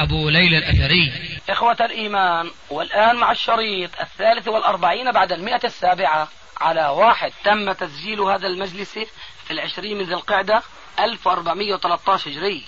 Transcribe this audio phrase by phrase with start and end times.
[0.00, 1.12] أبو ليلى الأثري.
[1.50, 6.28] إخوة الإيمان والآن مع الشريط الثالث والأربعين بعد المئة السابعة.
[6.60, 8.98] على واحد تم تسجيل هذا المجلس
[9.44, 10.62] في العشرين من ذي القعدة
[10.98, 12.64] 1413 هجري.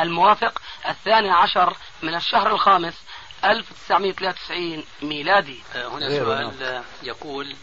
[0.00, 2.94] الموافق الثاني عشر من الشهر الخامس
[3.44, 5.60] 1993 ميلادي.
[5.74, 7.56] هنا سؤال يقول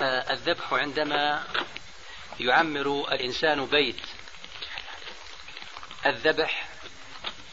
[0.00, 1.44] الذبح عندما
[2.40, 4.00] يعمر الإنسان بيت
[6.06, 6.68] الذبح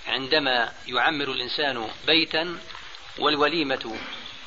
[0.07, 2.57] عندما يعمر الإنسان بيتا
[3.19, 3.95] والوليمة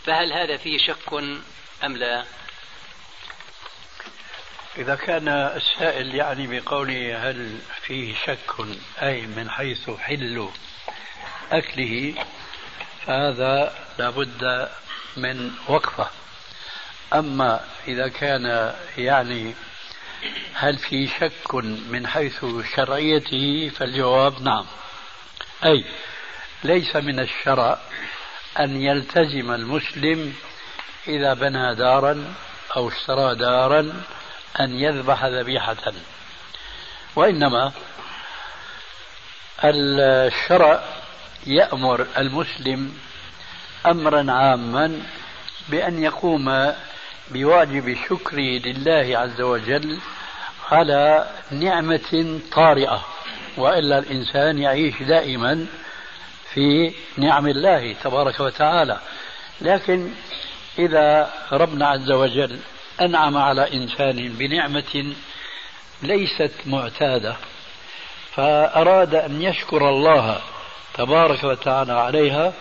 [0.05, 1.13] فهل هذا فيه شك
[1.85, 2.25] أم لا؟
[4.79, 8.55] إذا كان السائل يعني بقوله هل فيه شك
[9.03, 10.49] أي من حيث حل
[11.53, 12.15] أكله
[13.07, 14.69] فهذا لابد
[15.17, 16.11] من وقفة.
[17.15, 19.55] أما إذا كان يعني
[20.55, 22.45] هل في شك من حيث
[22.77, 24.67] شرعيته فالجواب نعم.
[25.65, 25.85] أي
[26.65, 27.79] ليس من الشرع
[28.61, 30.35] أن يلتزم المسلم
[31.09, 32.35] إذا بنى دارا
[32.77, 34.03] أو اشترى دارا
[34.61, 35.93] أن يذبح ذبيحة.
[37.17, 37.73] وإنما
[39.65, 40.85] الشرع
[41.47, 42.99] يأمر المسلم
[43.87, 45.03] أمرا عاما
[45.69, 46.75] بأن يقوم
[47.31, 49.99] بواجب الشكر لله عز وجل
[50.71, 53.16] على نعمة طارئة.
[53.57, 55.67] وإلا الإنسان يعيش دائما
[56.55, 59.01] في نعم الله تبارك وتعالى.
[59.61, 60.11] لكن
[60.79, 62.59] إذا ربنا عز وجل
[63.01, 65.15] أنعم على إنسان بنعمة
[66.03, 67.37] ليست معتادة
[68.35, 70.41] فأراد أن يشكر الله
[70.95, 72.53] تبارك وتعالى عليها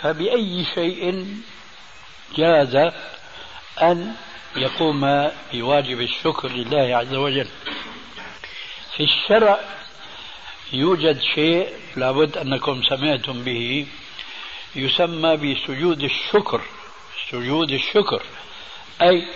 [0.00, 1.26] فبأي شيء
[2.36, 2.92] جاز
[3.82, 4.14] أن
[4.56, 7.48] يقوم بواجب الشكر لله عز وجل.
[8.96, 9.60] في الشرع
[10.72, 13.86] يوجد شيء لابد أنكم سمعتم به
[14.76, 16.60] يسمى بسجود الشكر
[17.30, 18.22] سجود الشكر.
[19.02, 19.26] أي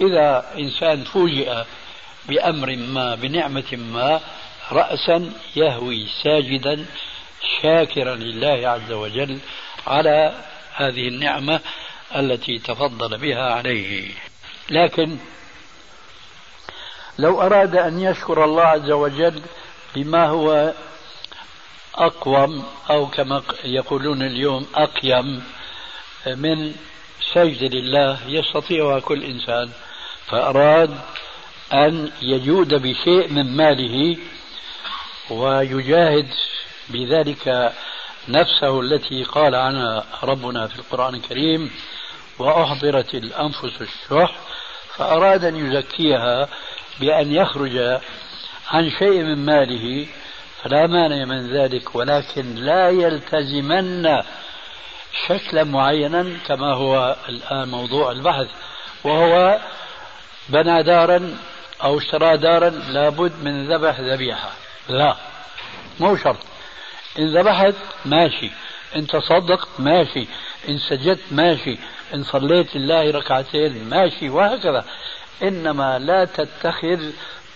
[0.00, 1.64] إذا إنسان فوجئ
[2.28, 4.20] بأمر ما بنعمة ما
[4.72, 6.86] رأسا يهوي ساجدا
[7.62, 9.38] شاكرا لله عز وجل
[9.86, 10.44] على
[10.74, 11.60] هذه النعمة
[12.16, 14.10] التي تفضل بها عليه.
[14.70, 15.16] لكن
[17.18, 19.42] لو أراد أن يشكر الله عز وجل
[19.94, 20.72] بما هو
[21.94, 25.44] أقوم أو كما يقولون اليوم أقيم
[26.26, 26.74] من
[27.34, 29.70] سجد لله يستطيعها كل إنسان
[30.26, 30.98] فأراد
[31.72, 34.16] أن يجود بشيء من ماله
[35.30, 36.28] ويجاهد
[36.88, 37.72] بذلك
[38.28, 41.70] نفسه التي قال عنها ربنا في القرآن الكريم
[42.38, 44.36] وأحضرت الأنفس الشح
[44.96, 46.48] فأراد أن يزكيها
[47.00, 48.00] بأن يخرج
[48.72, 50.06] عن شيء من ماله
[50.62, 54.22] فلا مانع من ذلك ولكن لا يلتزمن
[55.26, 58.46] شكلا معينا كما هو الآن موضوع البحث
[59.04, 59.58] وهو
[60.48, 61.36] بنى دارا
[61.82, 64.50] أو اشترى دارا لابد من ذبح ذبيحة.
[64.88, 65.16] لا
[66.00, 66.38] مو شرط.
[67.18, 68.50] إن ذبحت ماشي
[68.96, 70.26] إن تصدقت ماشي
[70.68, 71.78] إن سجدت ماشي
[72.14, 74.84] إن صليت لله ركعتين ماشي وهكذا.
[75.42, 77.12] إنما لا تتخذ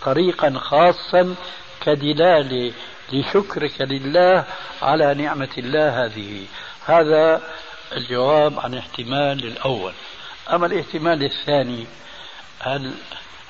[0.07, 1.35] طريقا خاصا
[1.81, 2.73] كدلالة
[3.13, 4.45] لشكرك لله
[4.83, 6.47] على نعمة الله هذه.
[6.87, 7.43] هذا
[7.93, 9.93] الجواب عن احتمال الأول.
[10.53, 11.87] أما الاحتمال الثاني
[12.59, 12.95] هل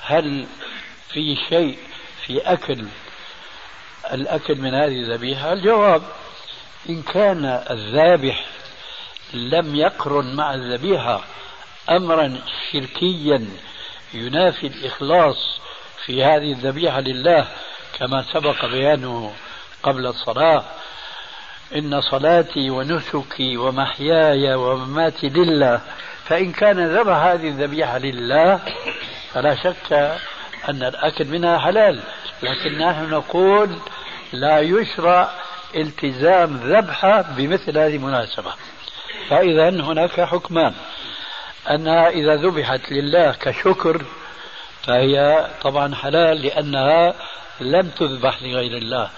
[0.01, 0.47] هل
[1.09, 1.77] في شيء
[2.25, 2.85] في أكل
[4.13, 6.01] الأكل من هذه الذبيحة؟ الجواب
[6.89, 8.45] إن كان الذابح
[9.33, 11.23] لم يقرن مع الذبيحة
[11.89, 12.39] أمرا
[12.71, 13.47] شركيا
[14.13, 15.59] ينافي الإخلاص
[16.05, 17.47] في هذه الذبيحة لله
[17.99, 19.33] كما سبق بيانه
[19.83, 20.63] قبل الصلاة.
[21.75, 25.81] إن صلاتي ونسكي ومحياي ومماتي لله.
[26.25, 28.59] فإن كان ذبح هذه الذبيحة لله
[29.33, 29.93] فلا شك
[30.69, 31.99] أن الأكل منها حلال.
[32.43, 33.75] لكن نحن نقول
[34.33, 35.29] لا يشرع
[35.75, 38.53] التزام ذبحة بمثل هذه المناسبة.
[39.29, 40.73] فإذا هناك حكمان.
[41.69, 44.01] أنها إذا ذبحت لله كشكر
[44.87, 47.13] فهي طبعا حلال لأنها
[47.59, 49.09] لم تذبح لغير الله.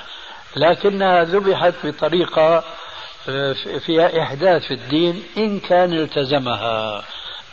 [0.56, 2.64] لكنها ذبحت بطريقة
[3.86, 7.04] فيها إحداث في الدين إن كان التزمها.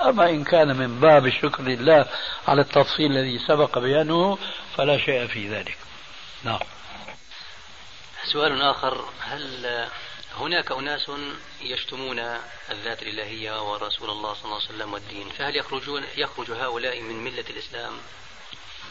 [0.02, 2.06] أما إن كان من باب شكر لله
[2.48, 4.38] على التفصيل الذي سبق بيانه
[4.76, 5.76] فلا شيء في ذلك.
[6.44, 6.60] نعم.
[8.32, 9.66] سؤال آخر هل
[10.38, 11.10] هناك أناس
[11.62, 12.18] يشتمون
[12.70, 17.44] الذات الإلهية ورسول الله صلى الله عليه وسلم والدين فهل يخرجون يخرج هؤلاء من ملة
[17.50, 17.92] الإسلام؟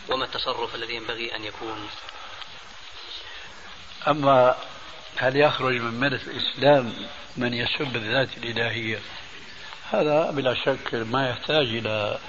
[0.09, 1.89] وما التصرف الذي ينبغي أن يكون؟
[4.07, 4.55] أما
[5.17, 6.93] هل يخرج من ملة الإسلام
[7.37, 8.99] من يسب الذات الإلهية؟
[9.91, 12.19] هذا بلا شك ما يحتاج إلى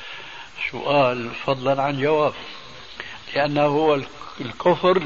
[0.70, 2.34] سؤال فضلا عن جواب
[3.34, 4.00] لأنه هو
[4.40, 5.02] الكفر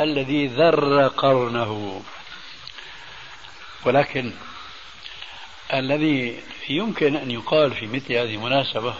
[0.00, 2.02] الذي ذر قرنه.
[3.86, 4.32] ولكن
[5.74, 8.94] الذي يمكن أن يقال في مثل هذه المناسبة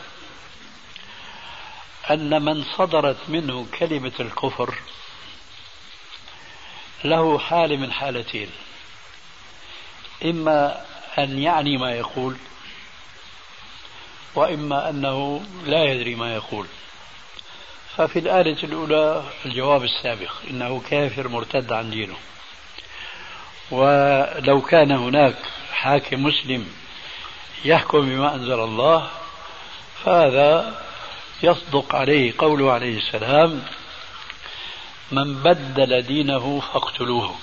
[2.11, 4.75] أن من صدرت منه كلمة الكفر
[7.05, 8.51] له حال من حالتين.
[10.25, 10.85] إما
[11.19, 12.37] أن يعني ما يقول
[14.35, 16.67] وإما أنه لا يدري ما يقول.
[17.97, 22.17] ففي الآلة الأولى الجواب السابق إنه كافر مرتد عن دينه.
[23.71, 25.37] ولو كان هناك
[25.73, 26.67] حاكم مسلم
[27.65, 29.09] يحكم بما أنزل الله
[30.05, 30.81] فهذا
[31.43, 33.63] يصدق عليه قوله عليه السلام
[35.13, 37.35] من بدل دينه فاقتلوه.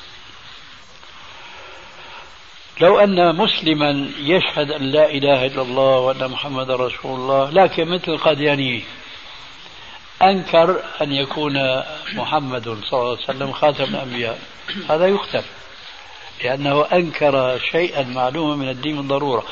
[2.81, 8.11] لو أن مسلما يشهد أن لا إله إلا الله وأن محمد رسول الله لكن مثل
[8.11, 8.83] القادياني
[10.21, 11.83] أنكر أن يكون
[12.13, 14.39] محمد صلى الله عليه وسلم خاتم الأنبياء
[14.89, 15.43] هذا يقتل.
[16.43, 19.43] لأنه أنكر شيئا معلوما من الدين بالضرورة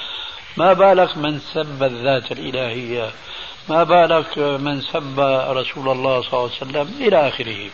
[0.57, 3.11] ما بالك من سب الذات الإلهية؟
[3.69, 5.19] ما بالك من سب
[5.49, 7.69] رسول الله صلى الله عليه وسلم إلى آخره؟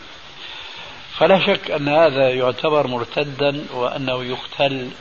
[1.17, 4.91] فلا شك أن هذا يعتبر مرتدا وأنه يقتل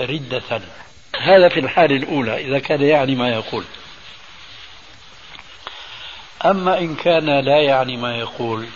[0.00, 0.60] ردة.
[1.20, 3.64] هذا في الحالة الأولى إذا كان يعني ما يقول.
[6.44, 8.66] أما إن كان لا يعني ما يقول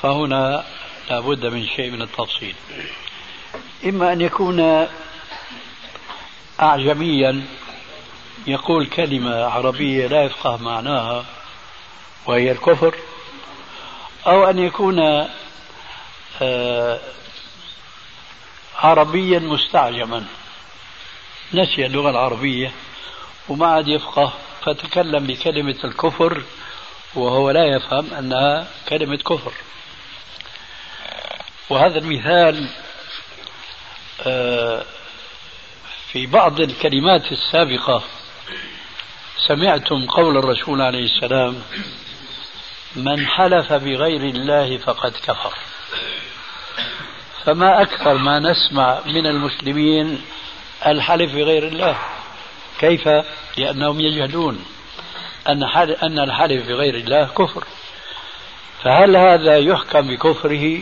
[0.00, 0.64] فهنا
[1.10, 2.54] لابد من شيء من التفصيل.
[3.84, 4.88] إما أن يكون
[6.60, 7.46] أعجميا
[8.46, 11.24] يقول كلمة عربية لا يفقه معناها
[12.26, 12.94] وهي الكفر
[14.26, 15.26] أو أن يكون
[16.42, 17.00] آه،
[18.78, 20.24] عربيا مستعجما.
[21.54, 22.72] نسي اللغة العربية
[23.48, 24.32] وما عاد يفقه
[24.66, 26.42] فتكلم بكلمة الكفر
[27.14, 29.52] وهو لا يفهم أنها كلمة كفر.
[31.70, 32.68] وهذا المثال
[36.12, 38.02] في بعض الكلمات السابقة
[39.48, 41.62] سمعتم قول الرسول عليه السلام
[42.96, 45.52] من حلف بغير الله فقد كفر
[47.44, 50.22] فما أكثر ما نسمع من المسلمين
[50.86, 51.98] الحلف بغير الله
[52.78, 53.08] كيف؟
[53.58, 54.64] لأنهم يجهلون
[55.48, 55.62] أن
[56.02, 57.64] أن الحلف بغير الله كفر
[58.82, 60.80] فهل هذا يحكم بكفره؟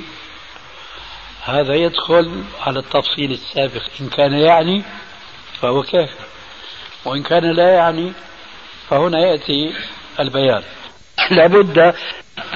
[1.45, 3.83] هذا يدخل على التفصيل السابق.
[4.01, 4.83] إن كان يعني
[5.61, 6.25] فهو كافر.
[7.05, 8.13] وإن كان لا يعني
[8.89, 9.75] فهنا يأتي
[10.21, 10.63] البيان.
[11.31, 11.79] لابد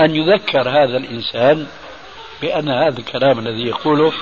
[0.01, 1.67] أن يذكر هذا الإنسان
[2.43, 4.13] بأن هذا الكلام الذي يقوله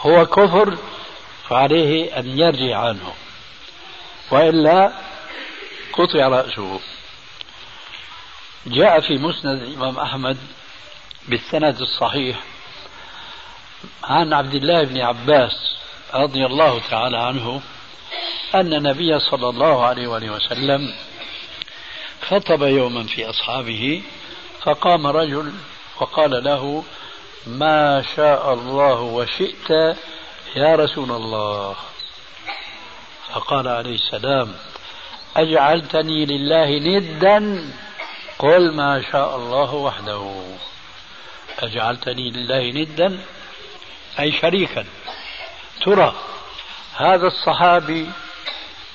[0.00, 0.78] هو كفر
[1.48, 3.12] فعليه أن يرجع عنه.
[4.30, 4.92] وإلا
[5.92, 6.80] قطع رأسه.
[8.66, 10.38] جاء في مسند الإمام أحمد
[11.28, 12.36] بالسند الصحيح
[14.04, 15.52] عن عبد الله بن عباس
[16.14, 17.62] رضي الله تعالى عنه
[18.54, 20.94] أن النبي صلى الله عليه وآله وسلم
[22.28, 24.02] خطب يوما في أصحابه
[24.62, 25.52] فقام رجل
[26.00, 26.84] وقال له
[27.46, 29.70] ما شاء الله وشئت
[30.56, 31.76] يا رسول الله.
[33.32, 34.54] فقال عليه السلام
[35.36, 37.70] أجعلتني لله ندا؟
[38.38, 40.42] قل ما شاء الله وحده.
[41.58, 43.18] أجعلتني لله ندا؟
[44.20, 44.84] أي شريكا.
[45.84, 46.14] ترى
[46.96, 48.06] هذا الصحابي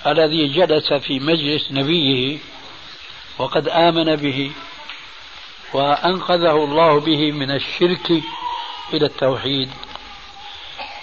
[0.07, 2.37] الذي جلس في مجلس نبيه
[3.37, 4.51] وقد آمن به
[5.73, 8.11] وأنقذه الله به من الشرك
[8.93, 9.69] إلى التوحيد.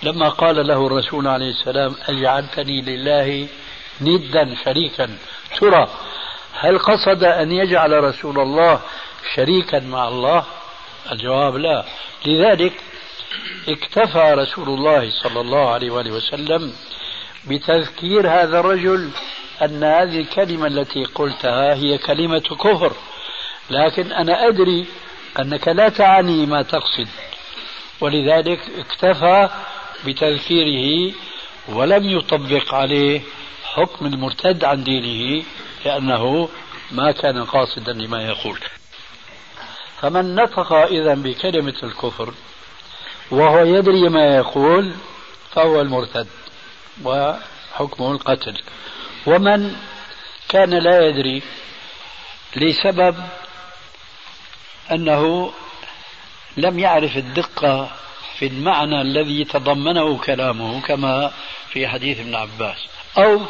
[0.03, 3.49] لما قال له الرسول عليه السلام أجعلتني لله
[4.01, 5.19] ندا شريكا.
[5.61, 5.89] ترى
[6.53, 8.81] هل قصد أن يجعل رسول الله
[9.35, 10.45] شريكا مع الله؟
[11.13, 11.85] الجواب لا.
[12.27, 12.73] لذلك
[13.68, 16.73] اكتفى رسول الله صلى الله عليه وآله وسلم
[17.47, 19.11] بتذكير هذا الرجل
[19.62, 22.92] أن هذه الكلمة التي قلتها هي كلمة كفر.
[23.70, 24.87] لكن أنا أدري
[25.38, 27.08] أنك لا تعني ما تقصد.
[28.00, 29.49] ولذلك اكتفى
[30.06, 31.14] بتذكيره
[31.68, 33.20] ولم يطبق عليه
[33.64, 35.44] حكم المرتد عن دينه
[35.85, 36.49] لأنه
[36.90, 38.58] ما كان قاصدا لما يقول.
[40.00, 42.35] فمن نطق إذا بكلمة الكفر
[43.30, 44.94] وهو يدري ما يقول
[45.52, 46.28] فهو المرتد
[47.04, 48.62] وحكمه القتل.
[49.26, 49.76] ومن
[50.49, 51.42] كان لا يدري
[52.56, 53.16] لسبب
[54.92, 55.52] أنه
[56.56, 57.90] لم يعرف الدقة
[58.38, 61.32] في المعنى الذي تضمنه كلامه كما
[61.70, 62.78] في حديث ابن عباس.
[63.18, 63.40] أو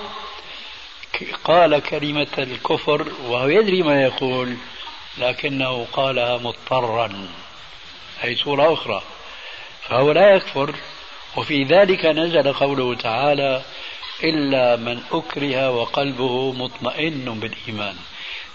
[1.44, 4.56] قال كلمة الكفر وهو يدري ما يقول
[5.18, 7.28] لكنه قالها مضطرا
[8.25, 9.02] أي صورة أخرى.
[9.88, 10.75] فهو لا يكفر.
[11.37, 13.62] وفي ذلك نزل قوله تعالى
[14.25, 17.97] إلا من أكره وقلبه مطمئن بالإيمان.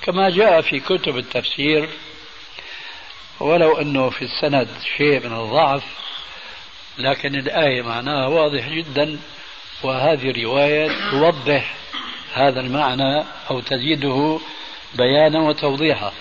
[0.01, 1.89] كما جاء في كتب التفسير
[3.39, 5.83] ولو أنه في السند شيء من الضعف
[6.97, 9.19] لكن الآية معناها واضح جدا
[9.83, 11.75] وهذه الرواية توضح
[12.33, 14.39] هذا المعنى أو تزيده
[14.93, 16.13] بيانا وتوضيحا.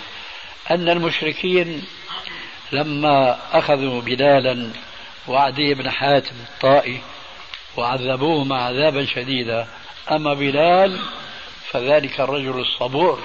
[0.71, 1.85] أن المشركين
[2.73, 4.71] لما أخذوا بلالا
[5.29, 7.01] وعدي بن حاتم الطائي
[7.77, 9.67] وعذبوهما عذابا شديدا.
[10.11, 10.99] أما بلال
[11.71, 13.19] فذلك الرجل الصبور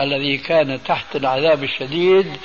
[0.00, 2.36] الذي كان تحت العذاب الشديد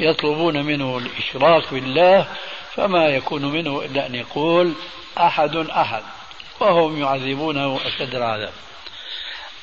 [0.00, 2.26] يطلبون منه الإشراك بالله
[2.74, 4.72] فما يكون منه إلا أن يقول
[5.18, 6.02] أحد أحد
[6.60, 8.52] وهم يعذبونه أشد العذاب.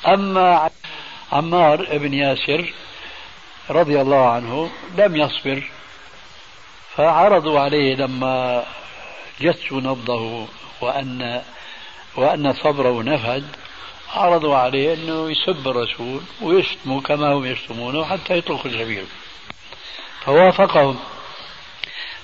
[0.06, 0.70] أما
[1.32, 2.72] عمار بن ياسر
[3.70, 5.62] رضي الله عنه لم يصبر
[6.98, 8.64] فعرضوا عليه لما
[9.40, 10.46] جسوا نبضه
[10.80, 11.42] وأن
[12.16, 13.44] وأن صبره نفد
[14.14, 19.02] عرضوا عليه أنه يسب الرسول ويشتمه كما هم يشتمونه حتى يطلق الجميع
[20.24, 20.98] فوافقهم.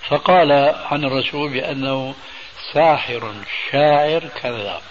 [0.09, 0.53] فقال
[0.91, 2.15] عن الرسول بأنه
[2.73, 3.35] ساحر
[3.71, 4.83] شاعر كذاب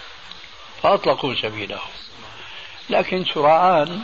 [0.83, 1.81] فأطلقوا سبيله.
[2.89, 4.01] لكن سرعان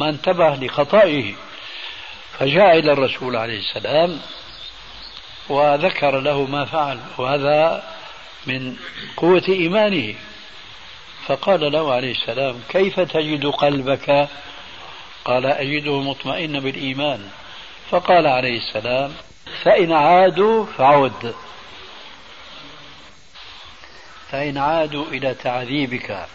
[0.00, 1.34] ما انتبه لخطئه
[2.38, 4.20] فجاء إلى الرسول عليه السلام
[5.48, 7.82] وذكر له ما فعل وهذا
[8.46, 8.76] من
[9.16, 10.14] قوة إيمانه.
[11.26, 14.28] فقال له عليه السلام كيف تجد قلبك؟
[15.24, 17.28] قال أجده مطمئن بالإيمان.
[17.90, 19.12] فقال عليه السلام
[19.62, 21.34] فإن عادوا فعد.
[24.30, 26.26] فإن عادوا إلى تعذيبك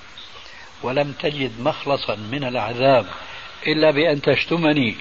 [0.83, 3.05] ولم تجد مخلصا من العذاب
[3.67, 4.95] إلا بأن تشتمني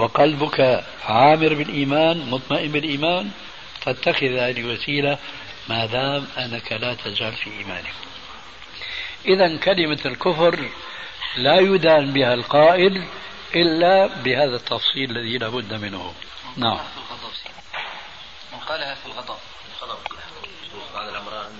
[0.00, 3.30] وقلبك عامر بالإيمان مطمئن بالإيمان
[3.80, 5.18] فاتخذ هذه الوسيلة
[5.68, 7.94] ما دام أنك لا تزال في إيمانك.
[9.24, 10.68] إذا كلمة الكفر
[11.36, 13.04] لا يدان بها القائل
[13.54, 16.14] إلا بهذا التفصيل الذي لا بد منه.
[16.56, 16.80] نعم.
[18.52, 19.38] من قالها في الغضب.
[20.94, 21.58] بعد العمران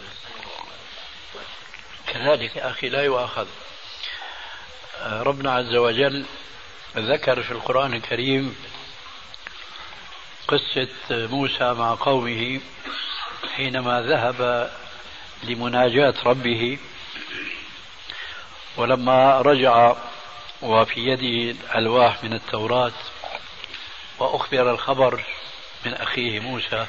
[2.06, 3.46] كذلك يا أخي لا يؤاخذ.
[5.02, 6.24] ربنا عز وجل
[6.96, 8.56] ذكر في القرآن الكريم
[10.48, 12.60] قصة موسى مع قومه
[13.56, 14.70] حينما ذهب
[15.42, 16.78] لمناجاة ربه
[18.76, 19.94] ولما رجع
[20.62, 22.92] وفي يده الألواح من التوراة
[24.18, 25.24] وأخبر الخبر
[25.86, 26.86] من أخيه موسى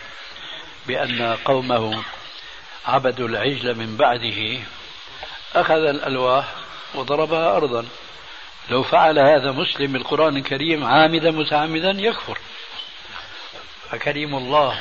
[0.88, 2.04] بأن قومه
[2.86, 4.60] عبدوا العجل من بعده
[5.56, 6.46] أخذ الألواح
[6.96, 7.86] وضربها أرضا.
[8.70, 12.40] لو فعل هذا مسلم بالقرآن الكريم عامدا متعمدا يكفر.
[13.90, 14.80] فكريم الله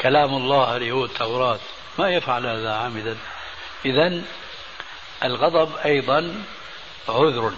[0.00, 1.58] كلام الله اللي هو التوراة.
[1.98, 3.16] ما يفعل هذا عامدا.
[3.84, 4.22] إذا
[5.24, 6.44] الغضب أيضا
[7.08, 7.52] عذر.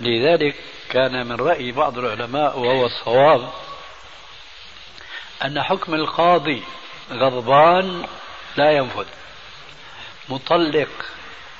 [0.00, 0.54] لذلك
[0.88, 3.50] كان من رأي بعض العلماء وهو الصواب
[5.44, 6.62] أن حكم القاضي
[7.12, 8.06] غضبان
[8.56, 9.06] لا ينفذ.
[10.28, 10.88] مطلق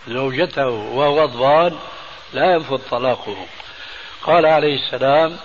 [0.08, 1.78] زوجته وهو غضبان
[2.32, 3.46] لا ينفذ طلاقه.
[4.22, 5.36] قال عليه السلام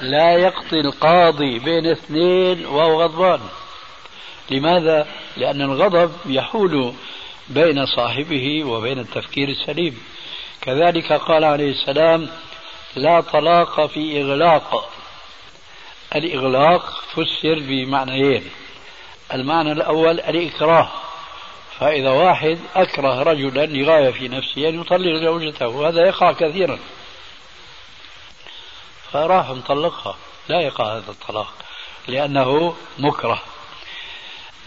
[0.00, 3.40] لا يقضي القاضي بين اثنين وهو غضبان.
[4.50, 5.06] لماذا؟
[5.36, 6.94] لأن الغضب يحول
[7.48, 10.02] بين صاحبه وبين التفكير السليم.
[10.60, 12.28] كذلك قال عليه السلام
[12.96, 14.90] لا طلاق في إغلاق.
[16.16, 18.50] الإغلاق فسر بمعنيين.
[19.34, 20.90] المعنى الأول الإكراه.
[21.80, 26.78] فإذا واحد أكره رجلا لغاية في نفسه أن يطلق زوجته وهذا يقع كثيرا.
[29.12, 30.16] فراح مطلقها
[30.48, 31.54] لا يقع هذا الطلاق
[32.08, 33.42] لأنه مكره.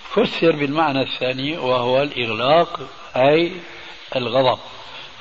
[0.09, 2.79] فسر بالمعنى الثاني وهو الإغلاق
[3.15, 3.51] أي
[4.15, 4.59] الغضب.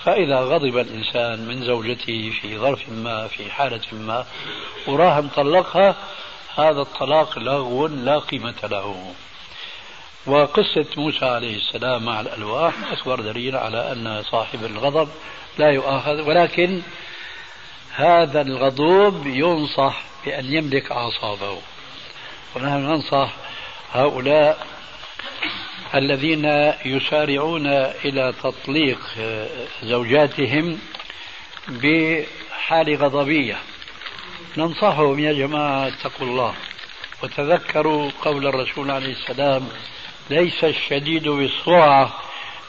[0.04, 4.26] فإذا غضب الإنسان من زوجته في ظرف ما في حالة ما
[4.87, 5.96] وراح مطلقها
[6.56, 9.14] هذا الطلاق لغو لا قيمة له.
[10.26, 15.09] وقصة موسى عليه السلام مع الألواح أكبر دليل على أن صاحب الغضب
[15.59, 16.83] لا يؤاخذ ولكن
[17.95, 21.59] هذا الغضوب ينصح بأن يملك أعصابه.
[22.57, 23.33] ونحن ننصح
[23.93, 24.67] هؤلاء
[25.95, 26.45] الذين
[26.85, 27.67] يسارعون
[28.05, 29.00] إلى تطليق
[29.83, 30.79] زوجاتهم
[31.69, 33.59] بحال غضبية.
[34.57, 36.55] ننصحهم يا جماعة اتقوا الله
[37.23, 39.69] وتذكروا قول الرسول عليه السلام
[40.33, 42.12] ليس الشديد بالسرعة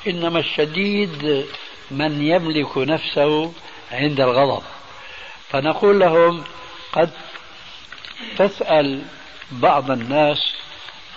[0.08, 1.46] إنما الشديد
[1.91, 3.53] من يملك نفسه
[3.91, 4.63] عند الغضب.
[5.50, 6.43] فنقول لهم
[6.93, 7.10] قد
[8.38, 9.01] تسأل
[9.51, 10.53] بعض الناس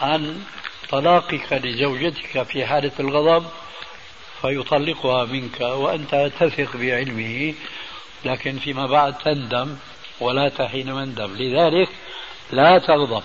[0.01, 0.43] عن
[0.91, 3.47] طلاقك لزوجتك في حالة الغضب
[4.43, 7.55] فيطلقها منك وأنت تثق بعلمه
[8.25, 9.77] لكن فيما بعد تندم
[10.21, 11.89] ولا تحين مندم لذلك
[12.51, 13.23] لا تغضب.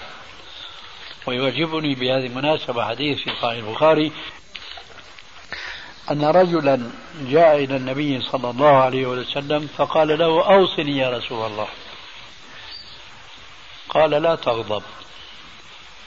[1.25, 4.11] ويعجبني بهذه المناسبة حديث في صحيح البخاري
[6.11, 11.67] أن رجلا جاء إلى النبي صلى الله عليه وسلم فقال له أوصني يا رسول الله.
[13.89, 14.83] قال لا تغضب.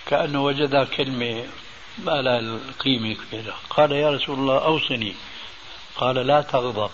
[0.06, 1.44] كأنه وجد كلمة
[1.98, 3.54] ما لها القيمة كبيرة.
[3.70, 5.14] قال يا رسول الله أوصني.
[5.96, 6.90] قال لا تغضب.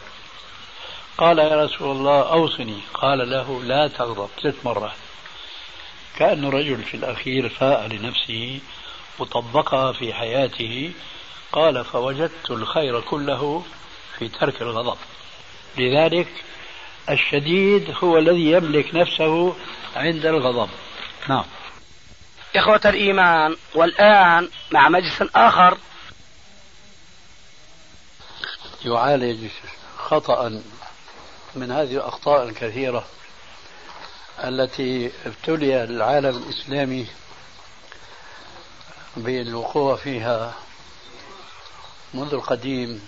[1.19, 2.81] قال يا رسول الله أوصني.
[2.95, 4.29] قال له لا تغضب.
[4.43, 5.10] ثلاث مرات.
[6.21, 8.61] كأن الرجل في الأخير فاء لنفسه
[9.19, 10.93] وطبقها في حياته
[11.53, 13.65] قال فوجدت الخير كله
[14.19, 14.99] في ترك الغضب.
[15.79, 16.29] لذلك
[17.11, 19.57] الشديد هو الذي يملك نفسه
[19.97, 20.71] عند الغضب.
[21.29, 21.45] نعم.
[22.57, 25.79] إخوة الإيمان والآن مع مجلس آخر.
[28.85, 29.49] يعالج
[29.99, 30.62] خطأ
[31.55, 33.05] من هذه الأخطاء الكثيرة.
[34.49, 37.06] التي ابتلي العالم الإسلامي
[39.16, 40.54] بالوقوع فيها
[42.14, 43.06] منذ القديم.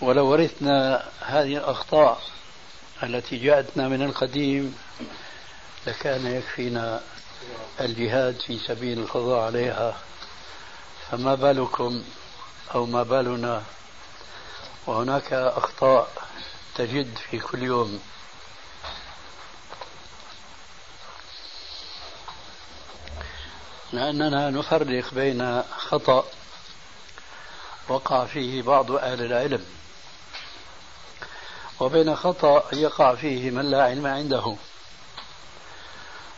[0.00, 2.20] ولو ورثنا هذه الأخطاء
[3.02, 4.76] التي جاءتنا من القديم
[5.86, 7.00] لكان يكفينا
[7.80, 9.96] الجهاد في سبيل القضاء عليها.
[11.10, 12.04] فما بالكم
[12.74, 13.62] أو ما بالنا؟
[14.86, 16.08] وهناك أخطاء
[16.74, 18.00] تجد في كل يوم.
[23.92, 26.24] لأننا نفرق بين خطأ
[27.88, 29.64] وقع فيه بعض أهل العلم
[31.80, 34.56] وبين خطأ يقع فيه من لا علم عنده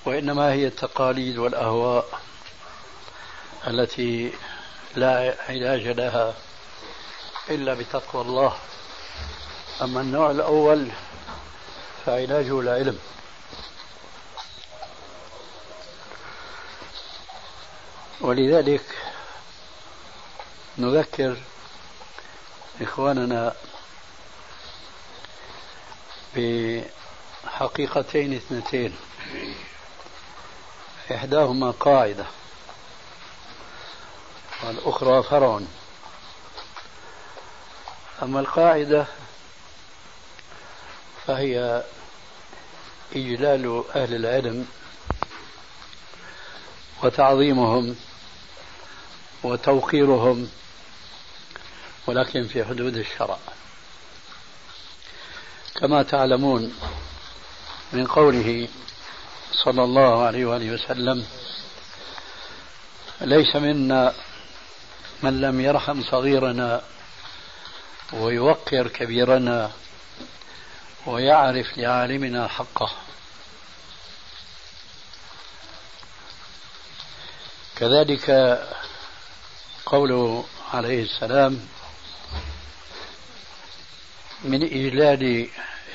[0.05, 2.21] وإنما هي التقاليد والأهواء
[3.67, 4.33] التي
[4.97, 6.35] لا علاج لها
[7.51, 8.57] إلا بتقوى الله.
[9.83, 10.91] أما النوع الأول
[12.07, 12.99] فعلاجه العلم.
[18.25, 18.85] ولذلك
[20.79, 21.37] نذكر
[22.81, 23.55] إخواننا
[26.37, 28.97] بحقيقتين اثنتين.
[31.13, 32.27] إحداهما قاعدة
[34.63, 35.61] والأخرى فرع
[38.23, 39.07] أما القاعدة
[41.27, 41.85] فهي
[43.13, 44.67] إجلال أهل العلم
[47.03, 47.97] وتعظيمهم
[49.45, 50.51] وتوقيرهم
[52.07, 53.39] ولكن في حدود الشرع.
[55.75, 56.75] كما تعلمون
[57.93, 58.69] من قوله
[59.65, 61.27] صلى الله عليه وآله وسلم
[63.21, 64.15] ليس منا
[65.23, 66.83] من لم يرحم صغيرنا
[68.13, 69.73] ويوقر كبيرنا
[71.07, 72.91] ويعرف لعالمنا حقه.
[77.77, 78.31] كذلك
[79.95, 81.69] قوله عليه السلام
[84.45, 85.49] من إجلال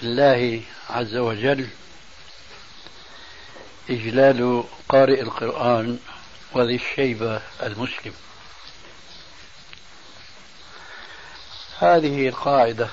[0.04, 1.68] الله عز وجل
[3.90, 6.00] إجلال قارئ القرآن
[6.54, 8.14] وذي الشيبة المسلم.
[11.80, 12.90] هذه القاعدة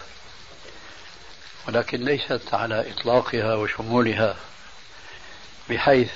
[1.69, 4.37] ولكن ليست على إطلاقها وشمولها
[5.71, 6.11] بحيث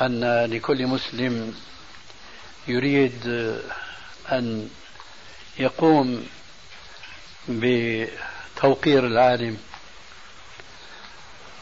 [0.00, 1.54] أن لكل مسلم
[2.68, 3.26] يريد
[4.32, 4.68] أن
[5.58, 6.26] يقوم
[7.48, 9.58] بتوقير العالم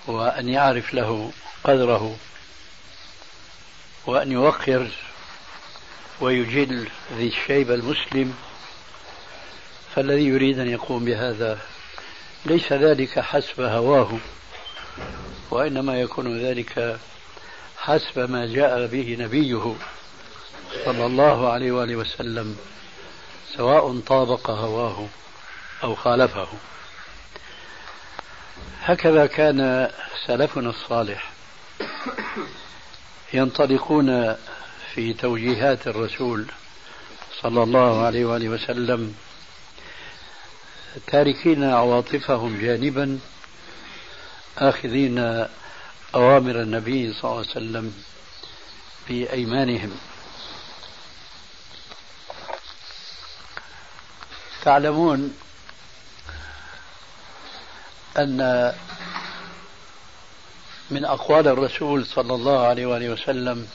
[0.07, 1.33] وأن يعرف له
[1.65, 2.17] قدره
[4.07, 4.89] وأن يوقر
[6.21, 8.35] ويجل ذي الشيب المسلم
[9.95, 11.59] فالذي يريد أن يقوم بهذا
[12.47, 14.19] ليس ذلك حسب هواه
[15.51, 16.99] وإنما يكون ذلك
[17.79, 19.75] حسب ما جاء به نبيه.
[20.87, 22.57] صلى الله عليه وآله وسلم
[23.57, 25.09] سواء طابق هواه
[25.83, 26.49] أو خالفه.
[28.83, 29.91] هكذا كان
[30.27, 31.31] سلفنا الصالح
[33.33, 34.35] ينطلقون
[34.95, 36.47] في توجيهات الرسول
[37.43, 39.15] صلى الله عليه وآله وسلم
[41.07, 43.19] تاركين عواطفهم جانبا
[44.59, 45.47] آخذين
[46.15, 47.95] أوامر النبي صلى الله عليه وسلم
[49.09, 49.93] بأيمانهم.
[54.67, 55.37] تعلمون
[58.19, 58.73] أن
[60.91, 63.69] من أقوال الرسول صلى الله عليه وآله وسلم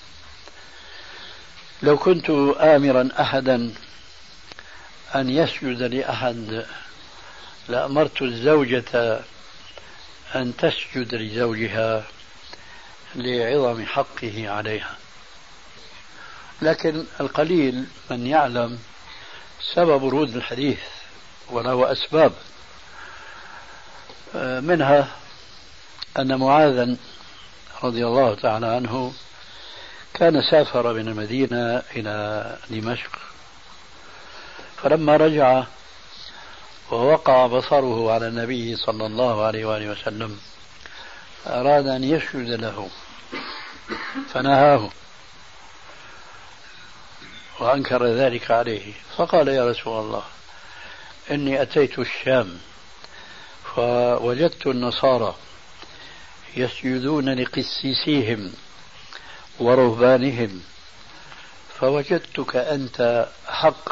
[1.84, 3.74] لو كنت آمرا أحدا
[5.16, 6.66] أن يسجد لأحد
[7.68, 9.20] لأمرت الزوجة
[10.36, 12.04] أن تسجد لزوجها
[13.16, 14.96] لعظم حقه عليها.
[16.62, 18.80] لكن القليل من يعلم
[19.76, 20.80] سبب ورود الحديث
[21.50, 22.34] وله أسباب.
[24.64, 25.08] منها
[26.20, 26.96] أن معاذا
[27.84, 29.14] رضي الله تعالى عنه
[30.14, 33.10] كان سافر من المدينة إلى دمشق
[34.84, 35.64] فلما رجع
[36.92, 40.40] ووقع بصره على النبي صلى الله عليه وآله وسلم
[41.48, 42.90] أراد أن يسجد له
[44.34, 44.90] فنهاه.
[47.62, 48.94] وأنكر ذلك عليه.
[49.18, 50.24] فقال يا رسول الله
[51.32, 52.58] إني أتيت الشام
[53.76, 55.36] فوجدت النصارى
[56.58, 58.54] يسجدون لقسيسيهم
[59.60, 60.62] ورهبانهم
[61.80, 63.90] فوجدتك أنت حق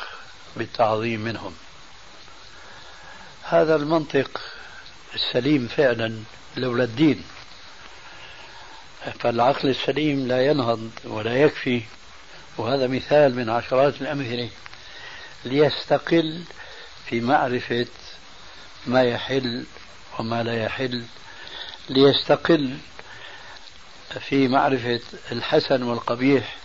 [0.55, 1.55] بالتعظيم منهم.
[3.43, 4.41] هذا المنطق
[5.15, 6.19] السليم فعلا
[6.57, 7.23] لولا الدين.
[9.19, 11.81] فالعقل السليم لا ينهض ولا يكفي
[12.59, 14.49] وهذا مثال من عشرات الأمثلة
[15.45, 16.43] ليستقل
[17.05, 17.87] في معرفة
[18.87, 19.65] ما يحل
[20.19, 21.03] وما لا يحل
[21.89, 22.77] ليستقل
[24.19, 24.99] في معرفة
[25.31, 26.55] الحسن والقبيح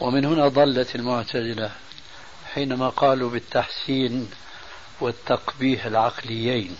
[0.00, 1.70] ومن هنا ضلت المعتزلة
[2.54, 4.30] حينما قالوا بالتحسين
[5.00, 6.76] والتقبيح العقليين.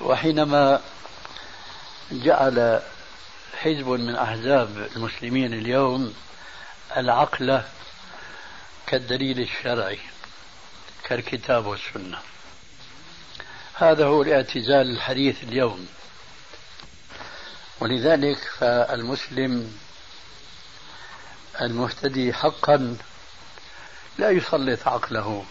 [0.00, 0.80] وحينما
[2.12, 2.80] جعل
[3.58, 6.14] حزب من أحزاب المسلمين اليوم
[6.96, 7.62] العقل
[8.86, 9.98] كالدليل الشرعي
[11.04, 12.18] كالكتاب والسنة.
[13.74, 15.88] هذا هو الاعتزال الحديث اليوم.
[17.80, 19.78] ولذلك فالمسلم
[21.60, 22.96] المهتدي حقا
[24.18, 25.44] لا يسلط عقله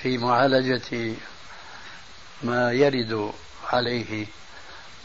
[0.00, 1.14] في معالجة
[2.42, 3.32] ما يرد
[3.72, 4.26] عليه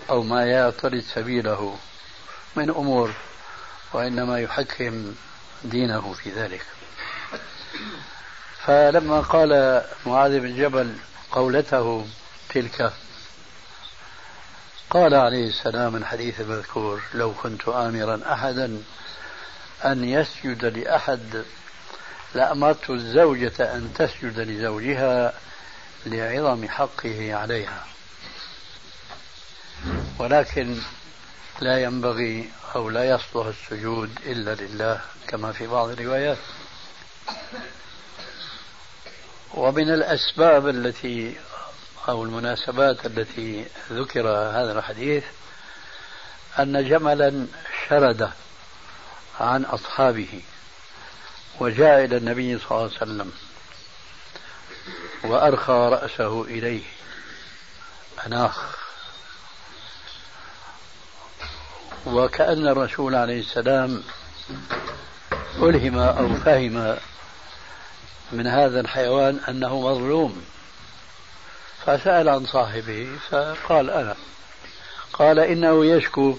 [0.09, 1.77] أو ما يعترض سبيله
[2.55, 3.13] من أمور
[3.93, 5.15] وإنما يحكم
[5.63, 6.65] دينه في ذلك.
[8.65, 10.95] فلما قال معاذ بن جبل
[11.31, 12.07] قولته
[12.49, 12.93] تلك
[14.89, 18.83] قال عليه السلام الحديث المذكور لو كنت آمرا أحدا
[19.85, 21.45] أن يسجد لأحد
[22.35, 25.33] لأمرت الزوجة أن تسجد لزوجها
[26.05, 27.85] لعظم حقه عليها.
[30.19, 30.77] ولكن
[31.61, 36.37] لا ينبغي أو لا يصلح السجود إلا لله كما في بعض الروايات.
[39.53, 41.35] ومن الأسباب التي
[42.09, 45.23] أو المناسبات التي ذكر هذا الحديث
[46.59, 47.47] أن جملا
[47.89, 48.31] شرد
[49.39, 50.41] عن أصحابه
[51.59, 53.31] وجاء إلى النبي صلى الله عليه وسلم
[55.23, 56.83] وأرخى رأسه إليه
[58.25, 58.80] أناخ.
[62.05, 64.03] وكأن الرسول عليه السلام
[65.57, 66.97] ألهم أو فهم
[68.31, 70.45] من هذا الحيوان أنه مظلوم.
[71.85, 74.15] فسأل عن صاحبه فقال أنا.
[75.13, 76.37] قال إنه يشكو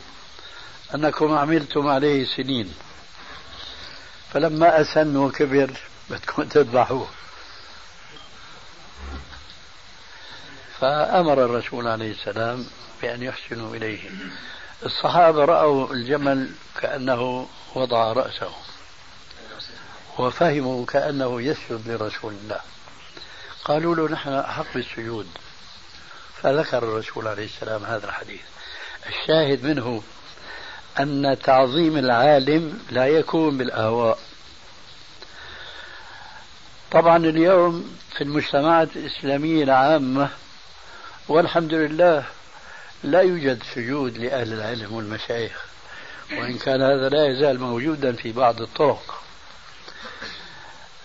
[0.95, 2.75] أنكم عملتم عليه سنين.
[4.33, 5.71] فلما أسن وكبر
[6.11, 7.09] بدكم تذبحوه.
[10.81, 12.67] فأمر الرسول عليه السلام
[13.03, 14.11] بأن يحسنوا إليه.
[14.85, 18.53] الصحابة رأوا الجمل كأنه وضع رأسه
[20.19, 22.61] وفهموا كأنه يسجد لرسول الله.
[23.65, 25.27] قالوا له نحن أحق بالسجود.
[26.43, 28.41] فذكر الرسول عليه السلام هذا الحديث.
[29.07, 30.03] الشاهد منه
[31.01, 34.19] أن تعظيم العالم لا يكون بالأهواء.
[36.91, 40.31] طبعا اليوم في المجتمعات الإسلامية العامة
[41.29, 42.25] والحمد لله
[43.05, 45.65] لا يوجد سجود لأهل العلم والمشايخ
[46.33, 49.23] وإن كان هذا لا يزال موجودا في بعض الطرق.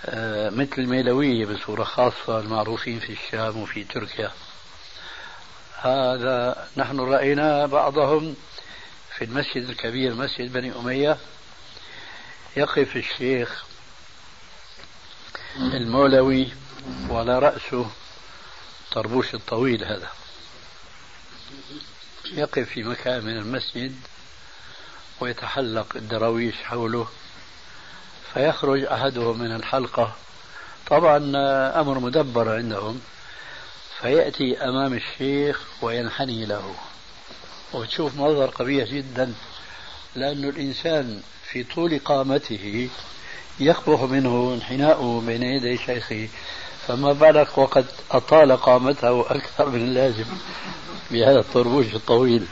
[0.06, 4.32] آه، مثل الميلوية بصورة خاصة المعروفين في الشام وفي تركيا.
[5.82, 8.36] هذا نحن رأينا بعضهم
[9.18, 11.18] في المسجد الكبير مسجد بني أمية.
[12.58, 13.66] يقف الشيخ
[15.58, 16.50] المولوي
[17.10, 17.90] وعلى رأسه
[18.92, 20.10] طربوش الطويل هذا.
[22.32, 23.96] يقف في مكان من المسجد
[25.20, 27.08] ويتحلق الدراويش حوله
[28.34, 30.16] فيخرج أحدهم من الحلقة.
[30.88, 31.32] طبعا
[31.82, 33.02] أمر مدبر عندهم
[34.02, 36.76] فيأتي أمام الشيخ وينحني له.
[37.74, 39.34] وتشوف منظر قبيح جدا
[40.16, 42.90] لأن الإنسان في طول قامته
[43.60, 46.30] يقبح منه انحناؤه بين يدي شيخه.
[46.88, 50.26] فما بالك وقد أطال قامته أكثر من اللازم
[51.12, 52.48] بهذا الطربوش الطويل.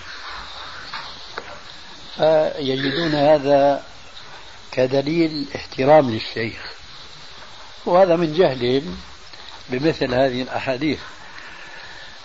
[2.15, 3.84] فيجدون هذا
[4.71, 6.74] كدليل احترام للشيخ.
[7.86, 8.98] وهذا من جهلهم
[9.69, 11.00] بمثل هذه الأحاديث.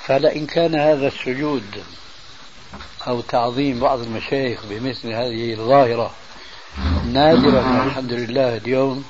[0.06, 1.82] فلئن كان هذا السجود
[3.06, 6.14] أو تعظيم بعض المشايخ بمثل هذه الظاهرة
[7.06, 9.04] نادرة الحمد لله اليوم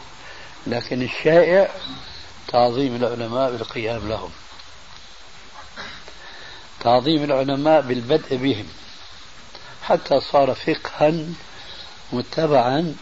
[0.67, 1.69] لكن الشائع
[2.53, 4.31] تعظيم العلماء بالقيام لهم.
[6.81, 8.69] تعظيم العلماء بالبدء بهم.
[9.83, 11.13] حتى صار فقها
[12.13, 12.95] متبعا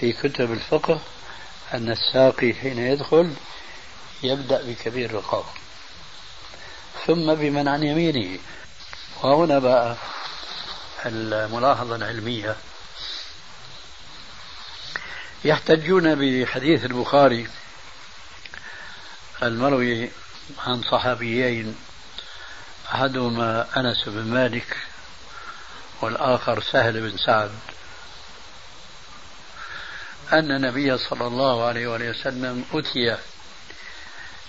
[0.00, 1.00] في كتب الفقه
[1.74, 3.34] أن الساقي حين يدخل
[4.22, 5.44] يبدأ بكبير القوم
[7.06, 8.38] ثم بمن عن يمينه.
[9.22, 9.96] وهنا بقى
[11.06, 12.56] الملاحظة العلمية.
[15.44, 17.48] يحتجون بحديث البخاري
[19.42, 20.10] المروي
[20.66, 21.76] عن صحابيين
[22.94, 24.76] أحدهما أنس بن مالك
[26.00, 27.50] والآخر سهل بن سعد.
[30.32, 33.16] أن النبي صلى الله عليه وسلم أتي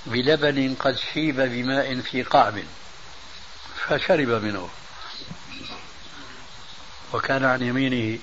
[0.05, 2.59] بلبن قد شيب بماء في قعب
[3.87, 4.69] فشرب منه
[7.13, 8.19] وكان عن يمينه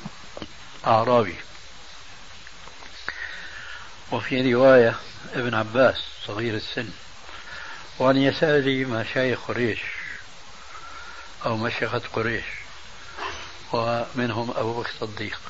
[0.86, 1.36] أعرابي.
[4.12, 4.94] وفي رواية
[5.34, 6.88] ابن عباس صغير السن
[7.98, 9.80] وعن يساره مشايخ قريش
[11.46, 12.44] أو مشيخة قريش
[13.72, 15.40] ومنهم أبو بكر الصديق.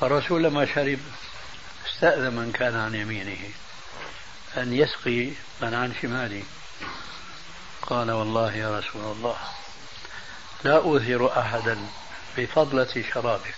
[0.00, 0.98] فالرسول لما شرب
[1.86, 3.50] استأذن من كان عن يمينه
[4.56, 5.30] أن يسقي
[5.62, 6.42] من عن شماله.
[7.82, 9.36] قال والله يا رسول الله
[10.64, 11.78] لا أوثر أحدا
[12.36, 13.54] بفضلة شرابك.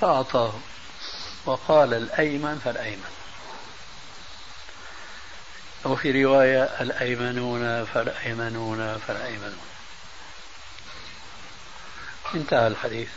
[0.00, 0.54] فأعطاه.
[1.46, 3.10] وقال الأيمن فالأيمن.
[5.84, 9.66] وفي رواية الأيمنون فالأيمنون فالأيمنون.
[12.34, 13.08] انتهى الحديث.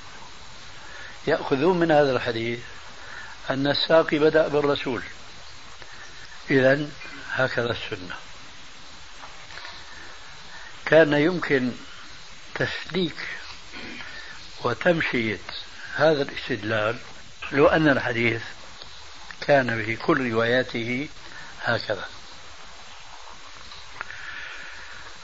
[1.28, 2.60] يأخذون من هذا الحديث
[3.50, 5.04] أن الساقي بدأ بالرسول.
[6.52, 6.90] إذا
[7.32, 8.16] هكذا السنة.
[10.86, 11.72] كان يمكن
[12.56, 13.28] تسليك
[14.64, 15.40] وتمشية
[15.96, 17.00] هذا الاستدلال
[17.52, 18.42] لو أن الحديث
[19.42, 21.10] كان في كل رواياته
[21.64, 22.06] هكذا.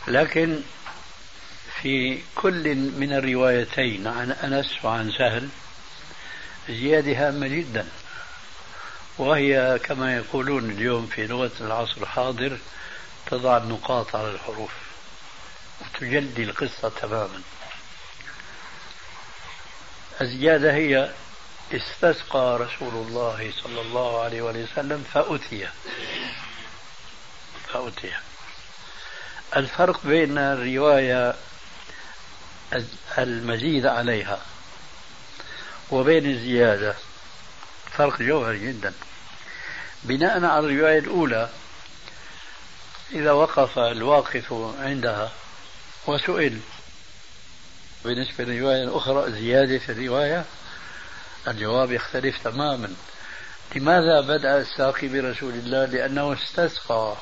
[0.07, 0.61] لكن
[1.81, 5.49] في كل من الروايتين عن أنس وعن سهل
[6.69, 7.87] زيادة هامة جدا.
[9.17, 12.57] وهي كما يقولون اليوم في لغة العصر الحاضر
[13.31, 14.71] تضع النقاط على الحروف
[15.81, 17.41] وتجلي القصة تماما.
[20.21, 21.11] الزيادة هي
[21.73, 25.67] استسقى رسول الله صلى الله عليه وسلم فأتي.
[27.73, 28.13] فأتي.
[29.55, 31.35] الفرق بين الرواية
[33.17, 34.41] المزيد عليها
[35.91, 36.95] وبين الزيادة
[37.91, 38.93] فرق جوهري جدا.
[40.03, 41.49] بناء على الرواية الأولى
[43.11, 45.31] إذا وقف الواقف عندها
[46.07, 46.59] وسئل.
[48.05, 50.45] بالنسبة للرواية الأخرى زيادة في الرواية
[51.47, 52.93] الجواب يختلف تماما.
[53.75, 57.15] لماذا بدأ الساقي برسول الله؟ لأنه استسقى.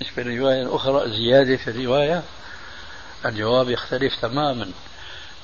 [0.00, 2.22] بالنسبة للرواية الأخرى زيادة في الرواية؟
[3.26, 4.70] الجواب يختلف تماما.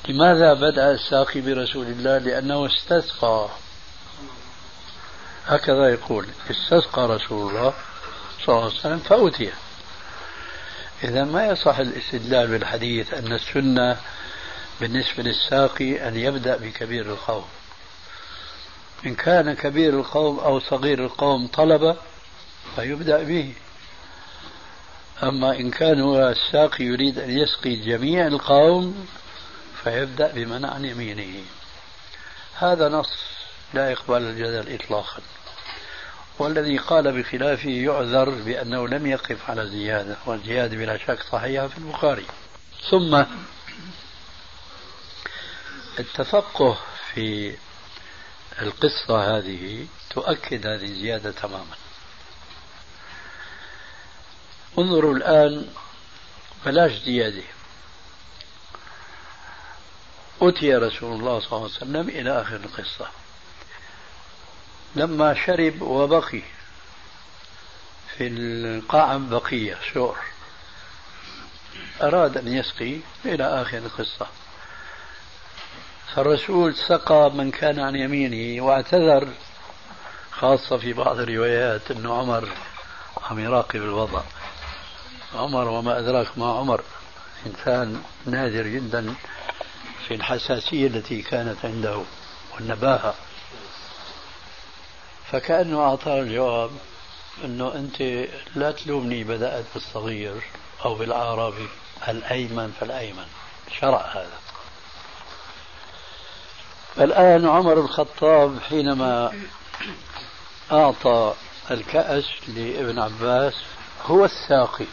[0.09, 3.49] لماذا بدأ الساقي برسول الله؟ لأنه استسقى.
[5.47, 7.75] هكذا يقول استسقى رسول الله
[8.47, 9.53] صلى الله عليه وسلم فأتي
[11.05, 13.97] إذا ما يصح الاستدلال بالحديث أن السنة
[14.81, 17.45] بالنسبة للساقي أن يبدأ بكبير القوم
[19.07, 21.97] إن كان كبير القوم أو صغير القوم طلب
[22.77, 23.53] فيبدأ به.
[25.23, 29.09] أما إن كان هو الساقي يريد أن يسقي جميع القوم
[29.83, 31.45] فيبدأ بمن عن يمينه.
[32.55, 33.19] هذا نص
[33.75, 35.23] لا يقبل الجدل إطلاقا.
[36.39, 42.27] والذي قال بخلافه يعذر بأنه لم يقف على زيادة والزيادة بلا شك صحيحة في البخاري.
[42.91, 43.25] ثم
[45.99, 46.79] التفقه
[47.15, 47.55] في
[48.63, 51.77] القصة هذه تؤكد هذه الزيادة تماما.
[54.79, 55.75] انظروا الآن
[56.67, 57.43] بلاش زيادة.
[60.43, 63.11] أتي رسول الله صلى الله عليه وسلم إلى آخر القصة.
[64.97, 66.43] لما شرب وبقي
[68.17, 70.19] في القاع بقية شور
[72.03, 74.27] أراد أن يسقي إلى آخر القصة.
[76.15, 79.29] فالرسول سقى من كان عن يمينه واعتذر
[80.31, 82.49] خاصة في بعض الروايات أن عمر
[83.31, 84.23] عم يراقب الوضع.
[85.35, 86.85] عمر وما أدراك ما عمر
[87.47, 89.15] إنسان نادر جدا
[90.09, 92.03] في الحساسية التي كانت عنده
[92.55, 93.15] والنباهة.
[95.31, 96.71] فكأنه أعطاه الجواب
[97.45, 98.03] أنه أنت
[98.55, 100.43] لا تلومني بدأت بالصغير
[100.85, 101.69] أو بالأعرابي
[102.09, 103.27] الأيمن فالأيمن.
[103.81, 104.50] شرع هذا.
[106.99, 109.33] الآن عمر الخطاب حينما
[110.73, 111.35] أعطى
[111.71, 113.55] الكأس لابن عباس
[114.07, 114.87] هو الساقي.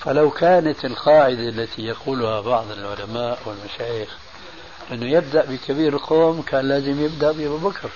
[0.00, 4.08] فلو كانت القاعدة التي يقولها بعض العلماء والمشايخ
[4.92, 7.90] أنه يبدأ بكبير القوم كان لازم يبدأ بأبو بكر.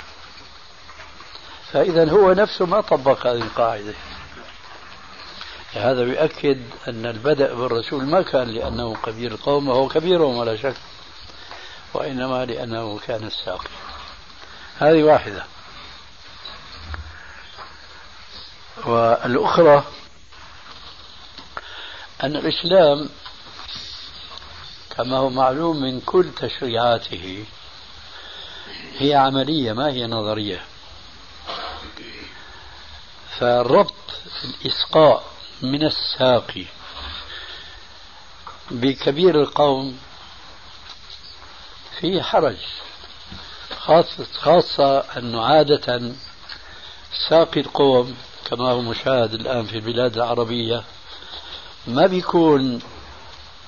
[1.72, 3.94] فإذا هو نفسه ما طبق هذه القاعدة.
[5.72, 10.76] هذا يؤكد أن البدء بالرسول ما كان لأنه كبير القوم وهو كبيرهم ولا شك.
[11.96, 13.68] وإنما لأنه كان الساقي.
[14.78, 15.44] هذه واحدة.
[18.84, 19.84] والأخرى
[22.22, 23.08] أن الإسلام
[24.96, 27.44] كما هو معلوم من كل تشريعاته
[28.98, 30.64] هي عملية ما هي نظرية.
[33.38, 33.94] فربط
[34.44, 35.24] الإسقاء
[35.62, 36.64] من الساقي
[38.70, 39.98] بكبير القوم
[42.00, 42.56] فيه حرج
[43.78, 46.12] خاصة, خاصة أنه عادة
[47.28, 50.84] ساقي القوم كما هو مشاهد الآن في البلاد العربية
[51.86, 52.78] ما بيكون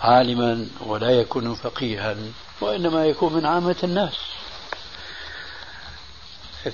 [0.01, 2.17] عالما ولا يكون فقيها
[2.61, 4.14] وإنما يكون من عامة الناس.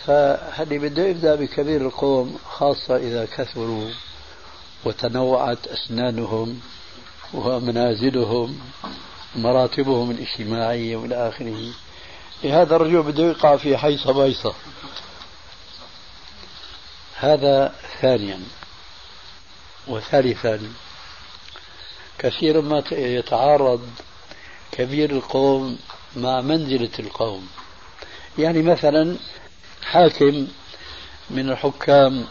[0.07, 3.91] فهل بده يبدأ بكبير القوم خاصة إذا كثروا
[4.85, 6.61] وتنوعت أسنانهم
[7.35, 8.61] ومنازلهم.
[9.37, 11.73] مراتبهم الاجتماعية وإلى آخره.
[12.45, 14.55] هذا الرجل بده يقع في حيصة بيصة.
[17.17, 18.41] هذا ثانيا
[19.89, 20.61] وثالثا
[22.19, 23.89] كثيرا ما يتعارض
[24.73, 25.79] كبير القوم
[26.17, 27.49] مع منزلة القوم.
[28.39, 29.17] يعني مثلا
[29.83, 30.49] حاكم
[31.31, 32.27] من الحكام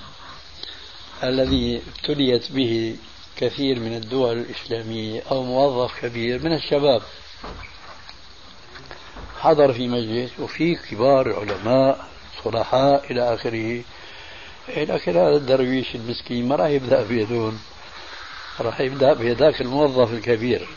[1.23, 2.97] الذي ابتليت به
[3.43, 7.01] كثير من الدول الإسلامية أو موظف كبير من الشباب.
[9.39, 12.05] حضر في مجلس وفي كبار علماء
[12.43, 13.83] صلحاء إلى آخره.
[14.77, 17.59] لكن هذا الدرويش المسكين ما راح يبدأ بيدون
[18.59, 20.67] راح يبدأ بهذاك الموظف الكبير.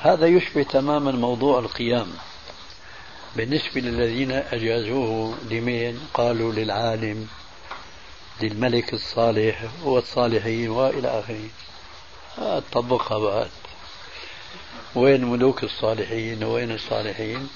[0.00, 2.12] هذا يشبه تماما موضوع القيام.
[3.36, 7.28] بالنسبة للذين أجازوه لمين؟ قالوا للعالم.
[8.42, 11.48] للملك الصالح والصالحين وإلى آخره.
[12.72, 13.50] طبقها بعد.
[14.94, 17.48] وين ملوك الصالحين وين الصالحين؟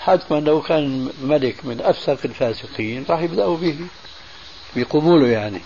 [0.00, 3.78] حتما لو كان ملك من أفسق الفاسقين راح يبدأوا به.
[4.76, 5.60] بقبوله يعني.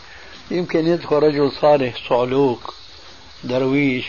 [0.50, 2.74] يمكن يدخل رجل صالح صعلوك
[3.44, 4.06] درويش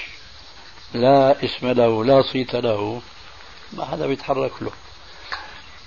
[0.94, 3.02] لا اسم له لا صيت له.
[3.74, 4.72] ما حدا بيتحرك له.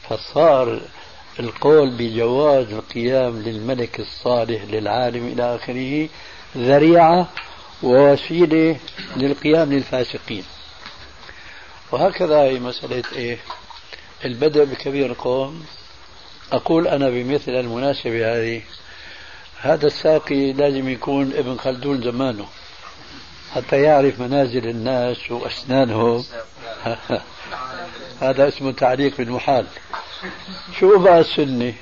[0.09, 0.81] فصار
[1.41, 6.09] القول بجواز القيام للملك الصالح للعالم إلى آخره
[6.57, 7.29] ذريعة
[7.83, 8.77] ووسيلة
[9.17, 10.45] للقيام للفاسقين.
[11.93, 13.39] وهكذا هي مسألة إيه؟
[14.25, 15.65] البدء بكبير القوم.
[16.53, 18.63] أقول أنا بمثل المناسبة هذه
[19.61, 22.47] هذا الساقي لازم يكون ابن خلدون زمانه
[23.55, 26.25] حتى يعرف منازل الناس وأسنانهم.
[28.21, 29.67] هذا اسمه تعليق بالمحال.
[30.81, 31.75] شو بقى السنة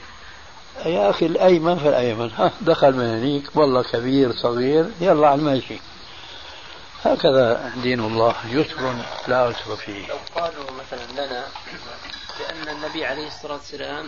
[0.84, 2.30] يا أخي الأيمن فالأيمن.
[2.30, 4.90] ها دخل من هنيك والله كبير صغير.
[5.00, 5.80] يلا على الماشي.
[7.04, 8.34] هكذا دين الله.
[8.50, 8.94] يسر
[9.28, 10.08] لا عسر فيه.
[10.08, 11.44] لو قالوا مثلا لنا
[12.38, 14.06] بأن النبي عليه الصلاة والسلام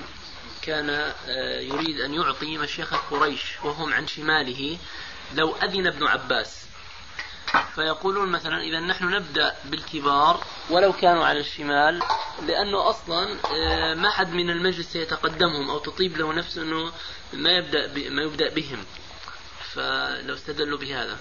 [0.62, 4.78] كان آه، يريد أن يعطي مشيخة قريش وهم عن شماله
[5.34, 6.61] لو أذن ابن عباس.
[7.74, 12.02] فيقولون مثلا إذا نحن نبدأ بالكبار ولو كانوا على الشمال
[12.46, 16.92] لأنه أصلا آه، ما حد من المجلس سيتقدمهم أو تطيب له نفسه أنه
[17.32, 18.84] ما يبدأ ما يبدأ بهم.
[19.74, 21.16] فلو استدلوا بهذا.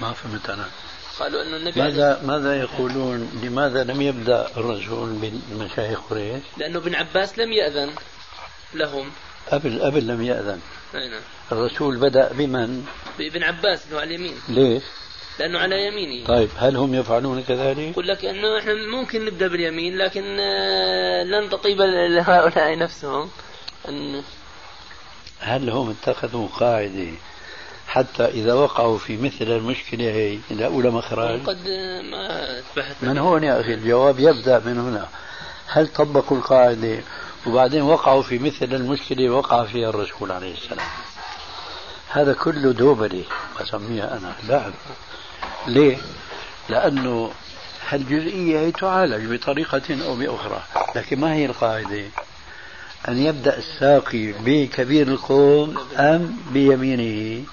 [0.00, 0.68] ما فهمت أنا.
[1.18, 5.08] قالوا أنه النبي ماذا ماذا يقولون؟ لماذا لم يبدأ الرسول
[5.50, 7.94] بمشايخ قريش؟ لأنه ابن عباس لم يأذن
[8.74, 9.12] لهم.
[9.52, 10.60] قبل قبل لم يأذن
[10.94, 11.20] أي نعم
[11.52, 12.84] الرسول بدأ بمن؟
[13.18, 14.82] بابن عباس اللي هو على اليمين ليش؟
[15.38, 19.98] لأنه على يمينه طيب هل هم يفعلون كذلك؟ يقول لك أنه إحنا ممكن نبدأ باليمين
[19.98, 23.30] لكن آه، لن تطيب لهؤلاء نفسهم
[23.88, 24.22] أن
[25.40, 27.08] هل هم اتخذوا قاعدة
[27.86, 31.68] حتى إذا وقعوا في مثل المشكلة هي يلاقوا لها مخرج؟ قد
[32.10, 35.08] ما أتبحث من هون يا أخي الجواب يبدأ من هنا
[35.66, 37.00] هل طبقوا القاعدة
[37.46, 40.86] وبعدين وقعوا في مثل المشكلة وقع فيها الرسول عليه السلام.
[42.08, 43.24] هذا كله دوبلي
[43.60, 44.72] بسميها أنا لعب
[45.66, 45.96] ليه؟
[46.68, 47.30] لأنه
[47.88, 50.62] هالجزئية هي تعالج بطريقة أو بأخرى
[50.96, 52.04] لكن ما هي القاعدة؟
[53.08, 57.44] أن يبدأ الساقي بكبير القوم أم بيمينه؟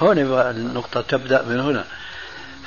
[0.00, 1.84] هون النقطة تبدأ من هنا.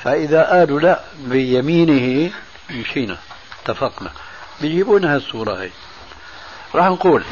[0.04, 2.32] فإذا قالوا لا بيمينه
[2.70, 3.18] مشينا
[3.64, 4.12] اتفقنا.
[4.62, 5.70] بيجيبونها الصورة هي.
[6.76, 7.24] راح نقول.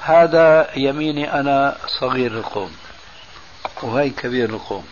[0.00, 2.70] هذا يميني أنا صغير القوم
[3.82, 4.84] وهي كبير القوم.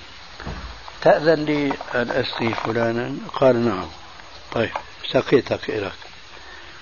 [1.03, 3.87] تأذن لي أن أسقي فلانا؟ قال نعم.
[4.53, 4.71] طيب
[5.13, 5.93] سقيتك إليك.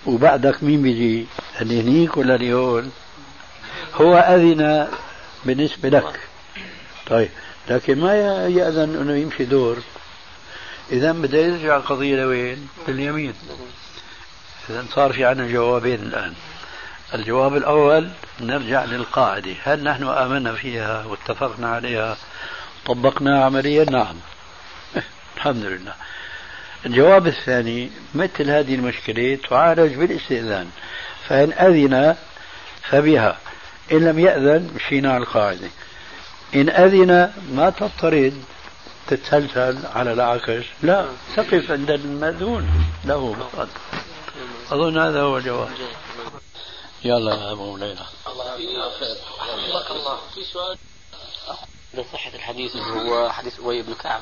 [0.06, 1.26] وبعدك مين بيجي؟
[1.60, 2.92] اللي هنيك ولا اللي هون؟
[3.94, 4.88] هو أذن
[5.44, 6.20] بالنسبة لك.
[7.06, 7.30] طيب
[7.68, 8.14] لكن ما
[8.48, 9.78] يأذن أنه يمشي دور.
[10.92, 13.34] إذا بده يرجع القضية لوين؟ لليمين.
[14.70, 16.34] إذا صار في عندنا جوابين الآن.
[17.14, 18.08] الجواب الأول
[18.40, 19.54] نرجع للقاعدة.
[19.64, 22.16] هل نحن آمنا فيها واتفقنا عليها؟
[22.86, 24.16] طبقناها عمليا؟ نعم.
[25.36, 25.94] الحمد لله.
[26.86, 30.70] الجواب الثاني مثل هذه المشكلة تعالج بالاستئذان
[31.28, 32.16] فإن أذن
[32.90, 33.38] فبها.
[33.92, 35.68] إن لم يأذن مشينا على القاعدة.
[36.54, 38.42] إن أذن ما تضطرد
[39.06, 40.64] تتسلسل على العكس.
[40.82, 41.06] لا
[41.36, 42.68] تقف عند المأذون.
[43.04, 43.68] له فقط
[44.74, 45.70] أظن هذا هو الجواب.
[47.04, 48.06] يلا يا أبو ليلى.
[48.26, 50.78] الله الله في سؤال
[51.94, 54.20] لصحة الحديث اللي هو حديث أبي بن كعب.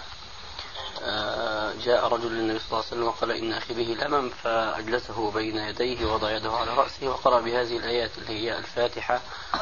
[1.05, 5.57] آه، جاء رجل للنبي صلى الله عليه وسلم وقال إن أخي به لمم فأجلسه بين
[5.57, 9.21] يديه ووضع يده على رأسه وقرأ بهذه الآيات اللي هي الفاتحة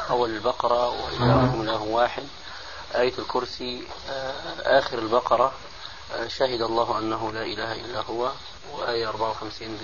[0.09, 2.23] أول البقرة وإلهكم إله واحد.
[2.95, 5.53] آية الكرسي آه، آخر البقرة
[6.13, 8.31] آه، شهد الله أنه لا إله إلا هو.
[8.73, 9.77] وآية 54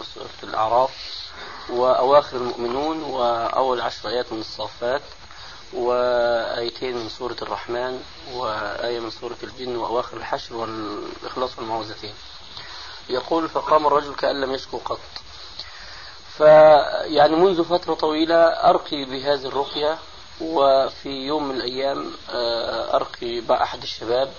[0.00, 0.90] بسورة الأعراف.
[1.70, 5.02] وأواخر المؤمنون وأول عشر آيات من الصافات
[5.72, 8.02] وآيتين من سورة الرحمن
[8.32, 12.14] وآية من سورة الجن وأواخر الحشر والإخلاص والمعوذتين.
[13.08, 15.00] يقول فقام الرجل كأن لم يشكو قط.
[16.36, 19.98] فيعني منذ فترة طويلة أرقي بهذه الرقية
[20.40, 24.32] وفي يوم من الأيام آه، أرقي أحد الشباب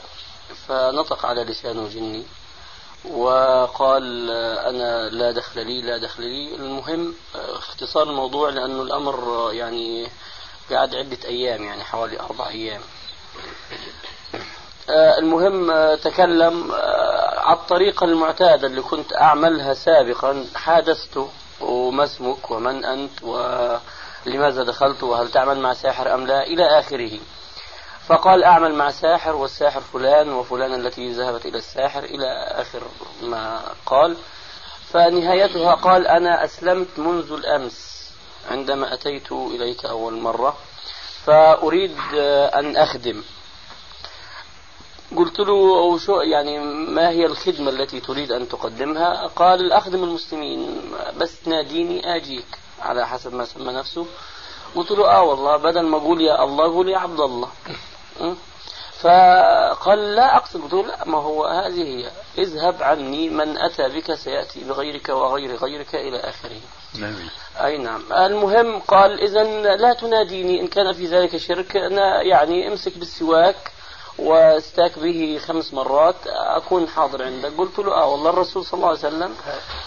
[0.67, 2.23] فنطق على لسانه جني.
[3.13, 6.55] وقال آه، أنا لا دخل لي لا دخل لي.
[6.55, 10.07] المهم آه، اختصار الموضوع لأنه الأمر يعني
[10.71, 12.81] قعد عدة أيام يعني حوالي أربع أيام.
[14.89, 16.71] المهم تكلم
[17.37, 20.45] على الطريقة المعتادة اللي كنت أعملها سابقا.
[20.55, 21.29] حادثته
[21.61, 27.19] وما اسمك ومن أنت ولماذا دخلت وهل تعمل مع ساحر أم لا إلى آخره.
[28.07, 32.81] فقال أعمل مع ساحر والساحر فلان وفلان التي ذهبت إلى الساحر إلى آخر
[33.21, 34.17] ما قال.
[34.91, 38.09] فنهايتها قال أنا أسلمت منذ الأمس
[38.51, 40.57] عندما أتيت إليك أول مرة
[41.25, 41.97] فأريد
[42.55, 43.23] أن أخدم.
[45.17, 50.81] قلت له شو يعني ما هي الخدمة التي تريد أن تقدمها؟ قال أخدم المسلمين
[51.17, 52.47] بس ناديني آجيك
[52.81, 54.05] على حسب ما سمى نفسه.
[54.75, 57.49] قلت له آه والله بدل ما أقول يا الله قول يا عبد الله.
[58.99, 62.11] فقال لا أقصد قلت لا ما هو هذه هي.
[62.37, 66.61] اذهب عني من أتى بك سيأتي بغيرك وغير غيرك إلى آخره.
[66.99, 67.15] نعم.
[67.61, 68.13] أي نعم.
[68.13, 69.43] المهم قال إذا
[69.75, 73.71] لا تناديني إن كان في ذلك شرك أنا يعني أمسك بالسواك
[74.17, 77.51] وأستاك به خمس مرات أكون حاضر عندك.
[77.57, 79.35] قلت له آه والله الرسول صلى الله عليه وسلم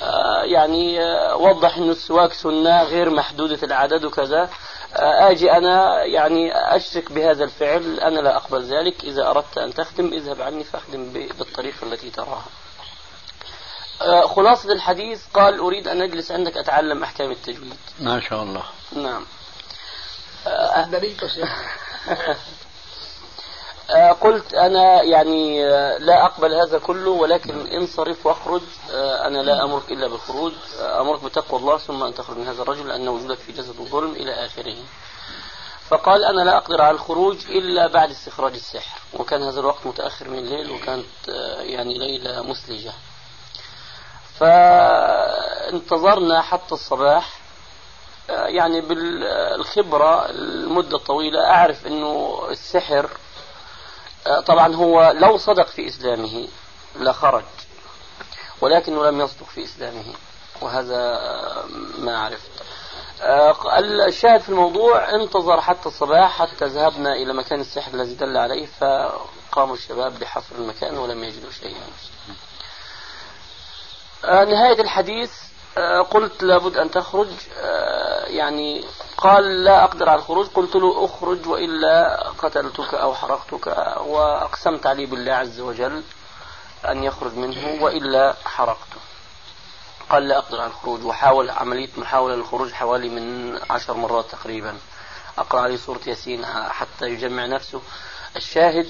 [0.03, 4.51] آه يعني آه وضح أن السواك سنة غير محدودة العدد وكذا.
[4.95, 9.05] آجي أنا يعني أشرك بهذا الفعل أنا لا أقبل ذلك.
[9.05, 12.47] إذا أردت أن تخدم اذهب عني فاخدم بالطريقة التي تراها.
[14.03, 17.77] آه، خلاصة الحديث قال أريد أن أجلس عندك أتعلم أحكام التجويد.
[18.01, 18.63] ما شاء الله.
[18.93, 19.27] نعم.
[20.47, 20.89] آه،
[24.21, 28.63] قلت أنا يعني آه، لا أقبل هذا كله ولكن انصرف واخرج.
[28.95, 30.53] أنا لا أمرك إلا بالخروج.
[30.81, 34.47] أمرك بتقوى الله ثم أن تخرج من هذا الرجل لأن وجودك في جسد الظلم إلى
[34.47, 34.77] آخره.
[35.89, 39.01] فقال أنا لا أقدر على الخروج إلا بعد استخراج السحر.
[39.15, 41.29] وكان هذا الوقت متأخر من الليل وكانت
[41.61, 42.93] يعني ليلة مسلجة.
[45.69, 47.39] فانتظرنا حتى الصباح.
[48.29, 53.11] يعني بالخبرة المدة الطويلة أعرف أنه السحر
[54.47, 56.49] طبعا هو لو صدق في إسلامه
[56.97, 57.45] لخرج
[58.61, 60.15] ولكنه لم يصدق في إسلامه
[60.61, 61.21] وهذا
[61.99, 62.51] ما عرفت.
[64.09, 69.75] الشاهد في الموضوع انتظر حتى الصباح حتى ذهبنا إلى مكان السحر الذي دل عليه فقاموا
[69.75, 71.87] الشباب بحفر المكان ولم يجدوا شيئا.
[74.25, 75.49] آه، نهاية الحديث آه،
[76.11, 77.29] قلت لابد أن تخرج.
[77.59, 78.85] آه، يعني
[79.17, 80.47] قال لا أقدر على الخروج.
[80.47, 83.67] قلت له أخرج وإلا قتلتك أو حرقتك
[84.01, 86.03] وأقسمت عليه بالله عز وجل
[86.89, 89.01] أن يخرج منه وإلا حرقته.
[90.11, 91.05] قال لا أقدر على الخروج.
[91.05, 94.79] وحاول عملية محاولة للخروج حوالي من عشر مرات تقريبا.
[95.39, 97.81] أقرأ عليه سورة ياسين حتى يجمع نفسه.
[98.37, 98.87] الشاهد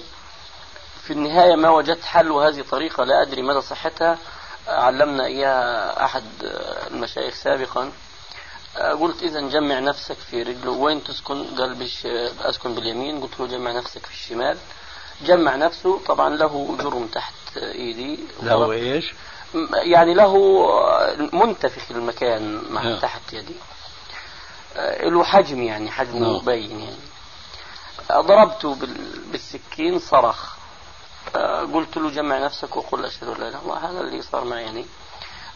[1.03, 4.19] في النهاية ما وجدت حل وهذه طريقة لا أدري مدى صحتها.
[4.69, 6.25] علمنا إياها أحد
[6.91, 7.93] المشايخ سابقا
[9.01, 12.07] قلت إذا جمع نفسك في رجله وين تسكن؟ قال بش
[12.41, 13.21] أسكن باليمين.
[13.21, 14.59] قلت له جمع نفسك في الشمال.
[15.23, 18.19] جمع نفسه طبعا له جرم تحت إيدي.
[18.43, 19.15] له إيش؟
[19.73, 20.35] يعني له
[21.33, 22.99] منتفخ المكان مع نعم.
[22.99, 23.55] تحت يدي.
[25.03, 26.35] له حجم يعني حجمه نعم.
[26.35, 26.97] مبين يعني.
[28.13, 28.77] ضربته
[29.33, 30.58] بالسكين صرخ.
[31.75, 33.91] قلت له جمع نفسك وقل أشهد أن لا إله إلا الله.
[33.91, 34.87] هذا اللي صار معي يعني.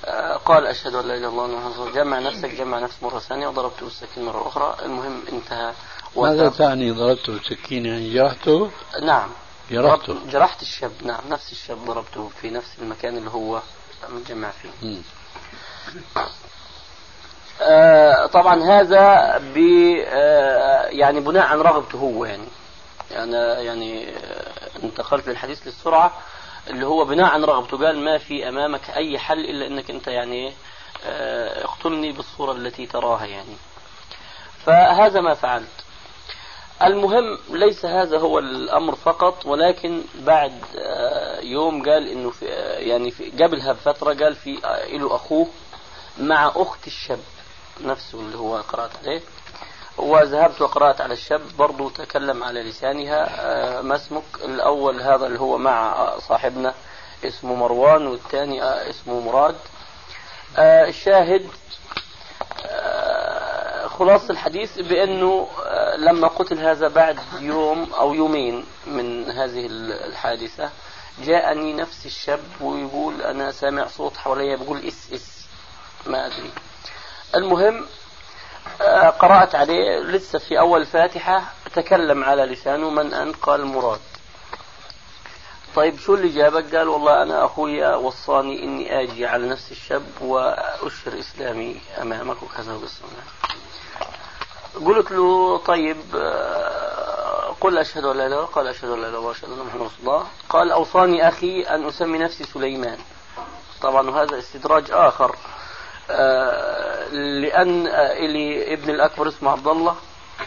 [0.04, 3.84] آه، قال أشهد أن لا إله إلا الله جمع نفسك جمع نفسك مرة ثانية وضربته
[3.86, 4.76] بالسكين مرة أخرى.
[4.82, 5.72] المهم انتهى
[6.16, 8.70] ماذا تعني ضربته بالسكين يعني جرحته؟
[9.02, 9.30] نعم.
[9.70, 10.16] جرحته.
[10.30, 10.92] جرحت الشاب.
[11.02, 13.62] نعم نفس الشاب ضربته في نفس المكان اللي هو
[14.08, 14.98] متجمع فيه.
[17.62, 19.56] آه طبعا هذا ب
[20.06, 22.46] آه يعني بناء عن رغبته هو يعني.
[23.12, 24.08] أنا يعني
[24.82, 26.12] انتقلت للحديث للسرعة
[26.70, 30.52] اللي هو بناء عن رغبته قال ما في أمامك أي حل إلا أنك أنت يعني
[31.06, 33.56] آه، اقتلني بالصورة التي تراها يعني.
[34.64, 35.68] فهذا ما فعلت.
[36.82, 43.10] المهم ليس هذا هو الأمر فقط ولكن بعد آه، يوم قال إنه في آه، يعني
[43.10, 44.58] في قبلها بفترة قال في
[44.92, 45.48] له أخوه
[46.18, 47.20] مع أخت الشاب
[47.80, 49.20] نفسه اللي هو قرأت عليه.
[50.02, 55.58] وذهبت وقرأت على الشاب برضو تكلم على لسانها آه، ما اسمك؟ الأول هذا اللي هو
[55.58, 56.74] مع صاحبنا
[57.24, 59.56] اسمه مروان والثاني آه، اسمه مراد.
[60.56, 61.46] آه، الشاهد
[63.86, 65.48] خلاصة الحديث بأنه
[65.98, 69.66] لما قتل هذا بعد يوم أو يومين من هذه
[70.06, 70.70] الحادثة
[71.24, 75.46] جاءني نفس الشاب ويقول أنا سامع صوت حواليا بيقول إس إس
[76.06, 76.50] ما أدري.
[77.34, 77.86] المهم
[79.18, 81.42] قرأت عليه لسه في أول الفاتحة
[81.74, 84.00] تكلم على لسانه من أنت قال مراد
[85.76, 91.18] طيب شو اللي جابك؟ قال والله أنا أخوي وصاني إني آجي على نفس الشاب وأشهر
[91.18, 93.02] إسلامي أمامك وكذا وقصة.
[94.86, 99.50] قلت له طيب آه، قل أشهد أن لا إله قال أشهد أن لا إله وأشهد
[99.50, 100.26] أن محمد رسول الله.
[100.48, 102.98] قال أوصاني أخي أن أسمي نفسي سليمان.
[103.82, 105.36] طبعا وهذا استدراج آخر.
[107.12, 109.96] لأن إلي ابن الأكبر اسمه عبد الله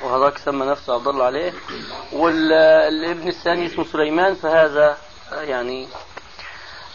[0.04, 1.54] وهذاك سمى نفسه عبد الله عليه.
[2.14, 4.98] والابن الثاني اسمه سليمان فهذا
[5.32, 5.88] يعني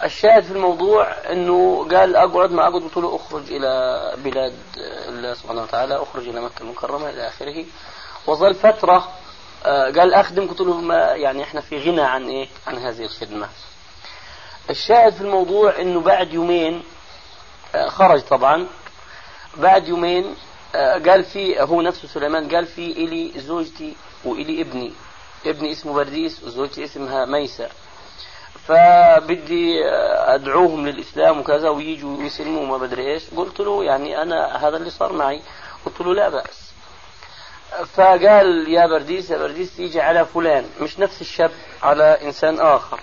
[0.04, 4.54] الشاهد في الموضوع إنه قال أقعد ما أقعد قلت له أخرج إلى بلاد
[5.08, 7.64] الله سبحانه وتعالى أخرج إلى مكة المكرمة إلى آخره.
[8.26, 9.08] وظل فترة
[9.66, 13.48] آه، قال أخدم قلت له ما يعني إحنا في غنى عن إيه؟ عن هذه الخدمة.
[14.70, 16.82] الشاهد في الموضوع إنه بعد يومين آه،
[17.88, 18.66] خرج طبعا.
[19.56, 20.34] بعد يومين
[20.74, 24.92] آه، قال في هو نفسه سليمان قال في إلي زوجتي وإلي ابني.
[25.46, 27.68] ابني اسمه برديس وزوجتي اسمها ميسة
[28.66, 33.22] فبدي آه، أدعوهم للإسلام وكذا ويجوا ويسلموا ما بدري إيش.
[33.36, 35.42] قلت له يعني أنا هذا اللي صار معي.
[35.86, 36.70] قلت له لا بأس.
[37.94, 40.64] فقال يا برديس يا برديس يجي على فلان.
[40.80, 41.50] مش نفس الشاب
[41.82, 43.00] على إنسان آخر.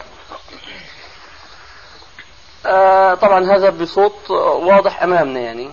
[2.66, 5.70] آه طبعا هذا بصوت واضح أمامنا يعني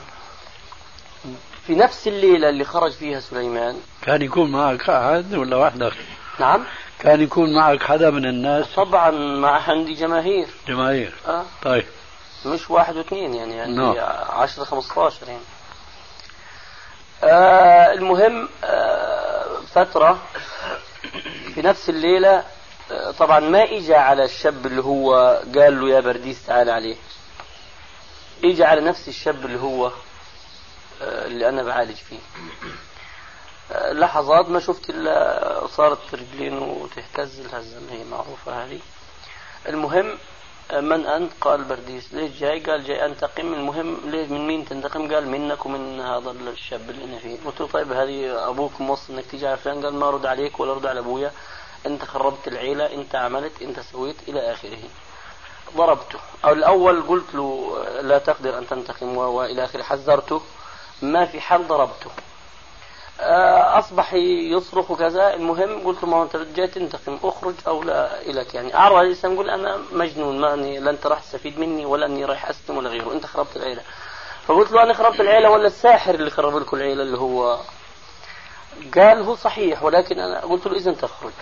[1.67, 5.93] في نفس الليلة اللي خرج فيها سليمان كان يكون معك أحد ولا وحدك؟
[6.41, 6.65] نعم
[6.99, 11.45] كان يكون معك حدا من الناس؟ طبعا مع عندي جماهير جماهير آه.
[11.63, 11.85] طيب
[12.47, 13.97] مش واحد واثنين يعني نعم.
[14.31, 15.41] 10 15 يعني
[17.25, 20.19] آه المهم آه فترة
[21.55, 22.45] في نفس الليلة
[23.19, 25.15] طبعا ما اجى على الشاب اللي هو
[25.55, 26.97] قال له يا برديس تعال عليه.
[28.45, 29.87] اجى على نفس الشاب اللي هو
[31.03, 32.19] آه اللي أنا بعالج فيه.
[33.73, 38.79] آه لحظات ما شفت إلا صارت رجلينه تهتز الهزة هي معروفة هذه.
[39.69, 40.19] المهم
[40.73, 42.15] من أنت؟ قال برديس.
[42.15, 43.55] ليش جاي؟ قال جاي أنتقم.
[43.55, 47.37] المهم ليه من مين تنتقم؟ قال منك ومن هذا الشاب اللي أنا فيه.
[47.47, 50.73] قلت له طيب هذه أبوك موصي إنك تيجي على فلان؟ قال ما أرد عليك ولا
[50.73, 51.33] أرد على أبويا.
[51.87, 54.79] أنت خربت العيلة أنت عملت أنت سويت إلى آخره.
[55.77, 56.19] ضربته.
[56.45, 59.83] أو الأول قلت له لا تقدر أن تنتقم وإلى آخره.
[59.83, 60.43] حذرته.
[61.03, 62.11] ما في حل ضربته.
[63.21, 64.15] آه، أصبح
[64.55, 68.75] يصرخ وكذا المهم قلت له ما أنت جاي تنتقم أخرج أو لا الك يعني.
[68.75, 72.25] أعرض على الإنسان يقول أنا مجنون ما أني لا أنت راح تستفيد مني ولا أني
[72.25, 73.13] رايح اسلم ولا غيره.
[73.13, 73.83] أنت خربت العيلة.
[74.47, 77.59] فقلت له أنا خربت العيلة ولا الساحر اللي خرب لكم العيلة اللي هو؟
[78.95, 81.33] قال هو صحيح ولكن أنا قلت له إذا تخرج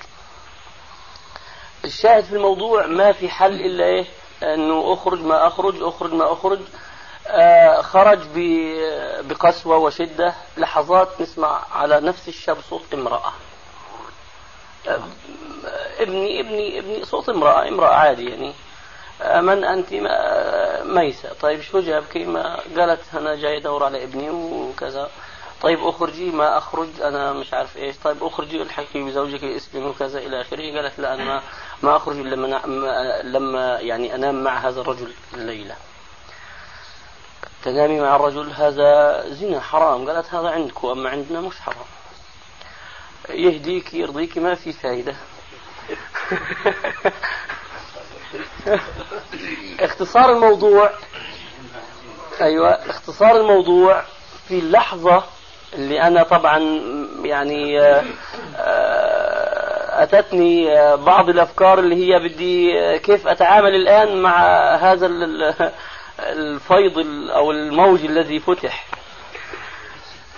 [1.84, 4.06] الشاهد في الموضوع ما في حل إلا إيه؟
[4.42, 6.58] أنه أخرج ما أخرج أخرج ما أخرج.
[7.26, 8.18] آه، خرج
[9.28, 10.34] بقسوة وشدة.
[10.56, 13.32] لحظات نسمع على نفس الشاب صوت امرأة.
[14.88, 15.00] آه،
[15.98, 18.52] ابني ابني ابني صوت امرأة امرأة عادي يعني.
[19.22, 19.88] آه، من أنت؟
[20.86, 21.32] ميسة.
[21.40, 25.10] طيب شو جابك ما قالت أنا جاي أدور على ابني وكذا.
[25.62, 27.96] طيب أخرجي ما أخرج أنا مش عارف إيش.
[28.04, 30.76] طيب أخرجي الحقي بزوجك اسلمي وكذا إلى آخره.
[30.76, 31.42] قالت لا أنا ما
[31.82, 32.60] ما أخرج إلا لما
[33.22, 35.76] لما يعني أنام مع هذا الرجل الليلة.
[37.64, 40.10] تنامي مع الرجل هذا زنا حرام.
[40.10, 41.86] قالت هذا عندك أما عندنا مش حرام.
[43.28, 45.16] يهديك يرضيك ما في فائدة
[49.80, 50.90] اختصار الموضوع
[52.40, 54.02] أيوه اختصار الموضوع
[54.48, 55.24] في اللحظة
[55.74, 56.58] اللي أنا طبعا
[57.24, 57.80] يعني
[60.02, 64.40] آه، آه، أتتني آه، بعض الأفكار اللي هي بدي كيف أتعامل الآن مع
[64.74, 65.06] هذا
[66.18, 66.98] الفيض
[67.30, 68.86] أو الموج الذي فتح.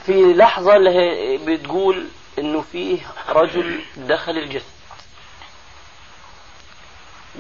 [0.06, 2.06] في لحظة اللي بتقول
[2.38, 2.98] إنه فيه
[3.28, 4.74] رجل دخل الجسد.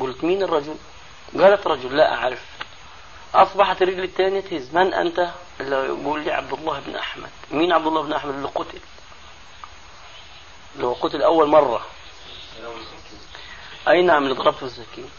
[0.00, 0.76] قلت مين الرجل؟
[1.38, 2.44] قالت رجل لا أعرف.
[3.34, 4.74] أصبحت الرجل الثانية تهز.
[4.74, 7.30] من أنت؟ اللي يقول لي عبد الله بن أحمد.
[7.50, 8.78] مين عبد الله بن أحمد؟ اللي قتل.
[10.74, 11.86] اللي هو قتل أول مرة.
[13.88, 15.10] أي نعم اللي ضربته السكين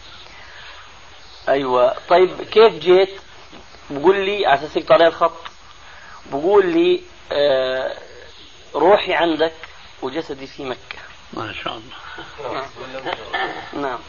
[1.49, 1.95] أيوه.
[2.09, 3.21] طيب كيف جيت؟
[3.89, 5.37] بقول لي على أساس يقطع الخط.
[6.25, 7.97] بقول لي آه
[8.75, 9.53] روحي عندك
[10.01, 10.99] وجسدي في مكة.
[11.33, 12.53] ما شاء الله.
[12.53, 12.69] نعم,
[13.83, 13.99] نعم.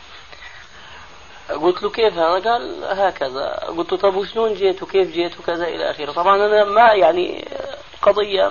[1.62, 3.49] قلت له كيف هذا؟ قال هكذا.
[3.49, 6.12] قلت له طب وشلون جيت؟ وكيف جيت؟ وكذا إلى آخره.
[6.12, 7.49] طبعا أنا ما يعني
[8.03, 8.51] قضية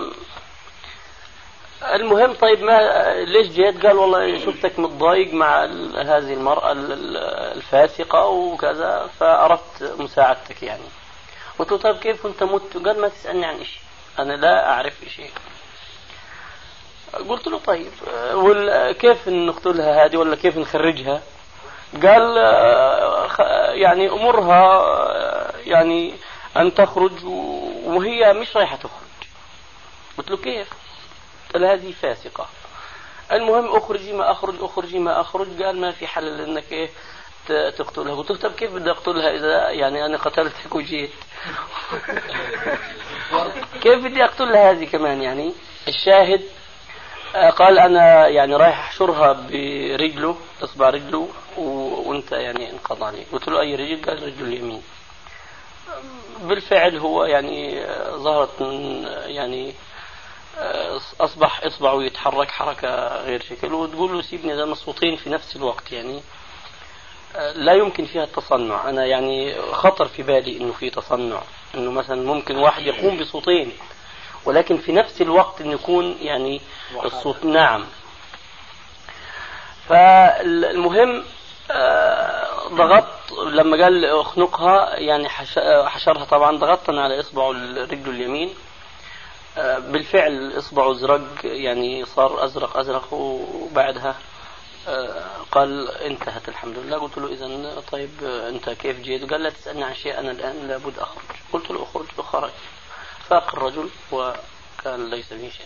[1.93, 5.63] المهم طيب ما ليش جيت؟ قال والله شفتك متضايق مع
[5.95, 6.71] هذه المرأة
[7.55, 10.83] الفاسقة وكذا فأردت مساعدتك يعني.
[11.59, 13.81] قلت له طيب كيف كنت مت؟ قال ما تسألني عن شيء.
[14.19, 15.31] أنا لا أعرف شيء.
[17.29, 17.91] قلت له طيب
[18.99, 21.21] كيف نقتلها هذه ولا كيف نخرجها؟
[22.03, 22.37] قال
[23.81, 24.85] يعني أمرها
[25.65, 26.13] يعني
[26.57, 27.25] أن تخرج
[27.85, 29.29] وهي مش رايحة تخرج.
[30.17, 30.67] قلت له كيف؟
[31.63, 32.47] هذه فاسقة.
[33.31, 35.63] المهم أخرجي ما أخرج أخرجي ما أخرج.
[35.63, 36.89] قال ما في حل إنك إيه
[37.47, 38.15] تقتلها.
[38.15, 41.11] قلت له طب كيف بدي أقتلها إذا يعني أنا قتلتك وجيت؟
[43.83, 45.53] كيف بدي أقتلها هذه كمان يعني؟
[45.87, 46.41] الشاهد
[47.35, 53.61] آه، قال أنا يعني رايح أحشرها برجله أصبع رجله وأنت يعني انقضى عليه قلت له
[53.61, 54.81] أي رجل؟ قال رجل اليمين.
[56.41, 58.61] بالفعل هو يعني آه، ظهرت
[59.25, 59.73] يعني
[61.21, 63.73] أصبح اصبعه يتحرك حركة غير شكل.
[63.73, 66.21] وتقول له سيبني هذا مصوتين في نفس الوقت يعني.
[67.55, 68.89] لا يمكن فيها التصنع.
[68.89, 71.41] أنا يعني خطر في بالي إنه في تصنع.
[71.75, 73.71] إنه مثلا ممكن واحد يقوم بصوتين.
[74.45, 76.61] ولكن في نفس الوقت انه يكون يعني
[77.05, 77.85] الصوت نعم.
[79.89, 81.23] فالمهم
[81.71, 85.29] آه، ضغطت لما قال اخنقها يعني
[85.85, 88.53] حشرها طبعا ضغطت على إصبعه الرجل اليمين.
[89.57, 94.15] بالفعل اصبعه ازرق يعني صار أزرق أزرق وبعدها
[94.87, 96.97] آه، قال انتهت الحمد لله.
[96.97, 100.99] قلت له اذا طيب أنت كيف جيت؟ قال لا تسألني عن شيء أنا الآن لابد
[100.99, 101.23] أخرج.
[101.53, 102.51] قلت له أخرج فخرج
[103.29, 105.65] فاق الرجل وكان ليس به شيء.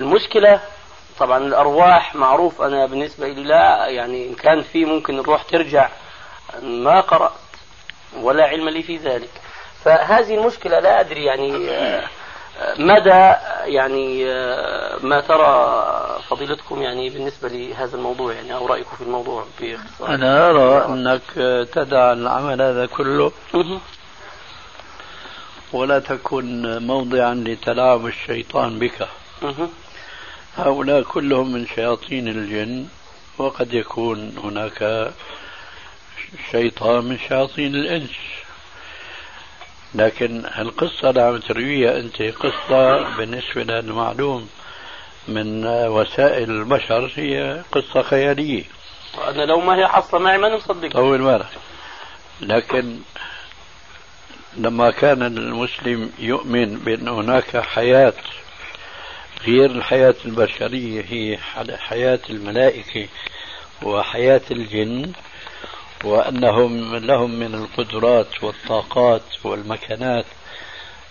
[0.00, 0.60] المشكلة
[1.18, 5.90] طبعا الأرواح معروف أنا بالنسبة لي لا يعني إن كان في ممكن الروح ترجع
[6.62, 7.32] ما قرأت
[8.16, 9.30] ولا علم لي في ذلك.
[9.84, 11.68] فهذه المشكلة لا أدري يعني
[12.78, 14.24] مدى يعني
[15.02, 15.82] ما ترى
[16.28, 21.22] فضيلتكم يعني بالنسبة لهذا الموضوع يعني أو رأيكم في الموضوع باختصار أنا أرى أنك
[21.72, 23.32] تدع العمل هذا كله
[25.72, 29.08] ولا تكن موضعا لتلاعب الشيطان بك.
[30.56, 32.86] هؤلاء كلهم من شياطين الجن
[33.38, 35.10] وقد يكون هناك
[36.50, 38.10] شيطان من شياطين الإنس.
[39.94, 44.48] لكن القصة اللي عم ترويها أنت قصة بالنسبة للمعلوم
[45.28, 48.64] من وسائل البشر هي قصة خيالية.
[49.18, 50.92] وأنا لو ما هي حصة معي ما نصدق.
[50.92, 51.46] طول بالك.
[52.40, 52.98] لكن
[54.56, 58.14] لما كان المسلم يؤمن بأن هناك حياة
[59.46, 61.38] غير الحياة البشرية هي
[61.78, 63.08] حياة الملائكة
[63.82, 65.12] وحياة الجن
[66.04, 70.24] وأنهم لهم من القدرات والطاقات والمكانات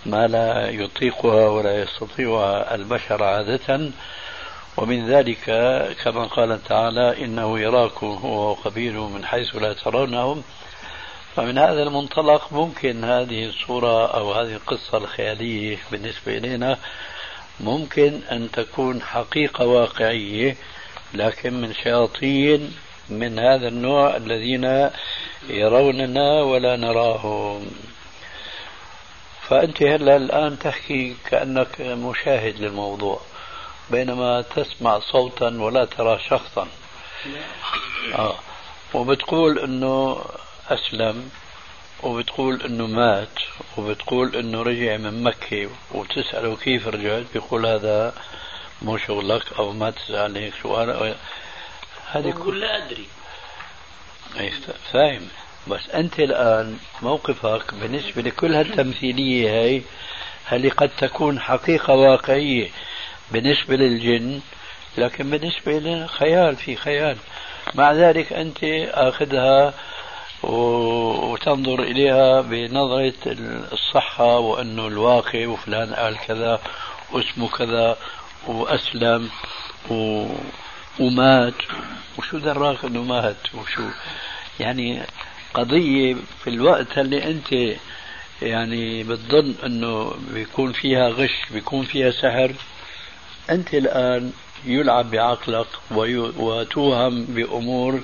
[0.06, 3.92] ما لا يطيقها ولا يستطيعها البشر عادة.
[4.78, 5.46] ومن ذلك
[6.04, 10.44] كما قال تعالى إنه يراكم هو وقبيله من حيث لا ترونهم.
[11.36, 16.78] فمن هذا المنطلق ممكن هذه الصورة أو هذه القصة الخيالية بالنسبة إلينا
[17.60, 20.56] ممكن أن تكون حقيقة واقعية
[21.14, 22.74] لكن من شياطين
[23.12, 24.90] من هذا النوع الذين
[25.50, 27.72] يروننا ولا نراهم.
[29.50, 33.22] فأنت هلا الآن تحكي كأنك مشاهد للموضوع
[33.90, 36.68] بينما تسمع صوتا ولا ترى شخصا.
[38.14, 38.36] آه.
[38.94, 40.26] وبتقول إنه
[40.70, 41.30] أسلم
[42.04, 43.40] وبتقول إنه مات
[43.78, 48.14] وبتقول إنه رجع من مكة وتسأله كيف رجعت بيقول هذا
[48.82, 50.54] مو شغلك أو ما تسأل هيك.
[50.64, 51.16] سؤال
[52.12, 53.06] هذه كلها أدري.
[54.94, 55.28] فاهم.
[55.68, 59.82] بس أنت الآن موقفك بالنسبة لكل هالتمثيلية هي
[60.46, 62.70] هل قد تكون حقيقة واقعية
[63.32, 64.42] بالنسبة للجن
[64.98, 67.18] لكن بالنسبة لنا خيال في خيال.
[67.76, 69.74] مع ذلك أنت أخذها
[70.44, 73.14] وتنظر إليها بنظرة
[73.72, 76.62] الصحة وأنه الواقع وفلان قال كذا
[77.12, 77.98] واسمه كذا
[78.48, 79.30] وأسلم
[79.90, 80.26] و...
[81.00, 81.54] ومات.
[82.18, 83.84] وشو دراك أنه مات؟ وشو؟
[84.60, 85.02] يعني
[85.54, 87.78] قضية في الوقت اللي أنت
[88.42, 92.54] يعني بتظن أنه بيكون فيها غش بيكون فيها سحر
[93.50, 94.32] أنت الآن
[94.66, 98.02] يلعب بعقلك وتوهم بأمور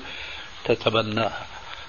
[0.66, 1.46] تتبناها.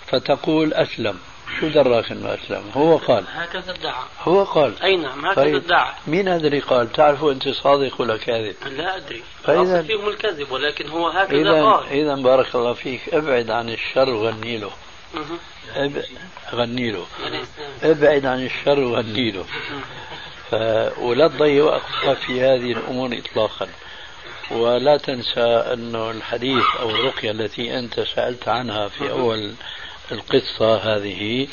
[0.06, 1.18] فتقول أسلم.
[1.60, 3.24] شو دراك إنه أسلم؟ هو قال.
[3.32, 4.82] هكذا ادعى هو قال.
[4.82, 5.54] أي نعم هكذا طيب.
[5.54, 9.22] ادعى مين هذا اللي قال؟ تعرفوا أنت صادق ولا كاذب؟ لا أدري.
[9.44, 11.88] فإذا فيهم الكذب ولكن هو هكذا إذن قال.
[11.90, 14.70] إذا بارك الله فيك أبعد عن الشر وغني له
[15.76, 16.04] أب...
[16.54, 17.06] غني له
[17.82, 19.44] أبعد عن الشر وغني له
[20.50, 20.54] ف...
[20.98, 23.68] ولا تضيع وقتك في هذه الأمور اطلاقا.
[24.50, 29.54] ولا تنسى أنه الحديث أو الرقية التي أنت سألت عنها في أول
[30.12, 31.48] القصة هذه.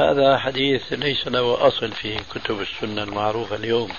[0.00, 3.92] هذا حديث ليس له أصل في كتب السنة المعروفة اليوم.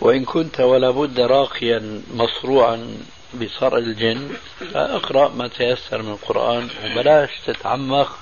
[0.00, 2.96] وإن كنت ولا بد راقيا مصروعا
[3.34, 4.36] بصرع الجن
[4.72, 8.18] فأقرأ ما تيسر من القرآن وبلاش تتعمق.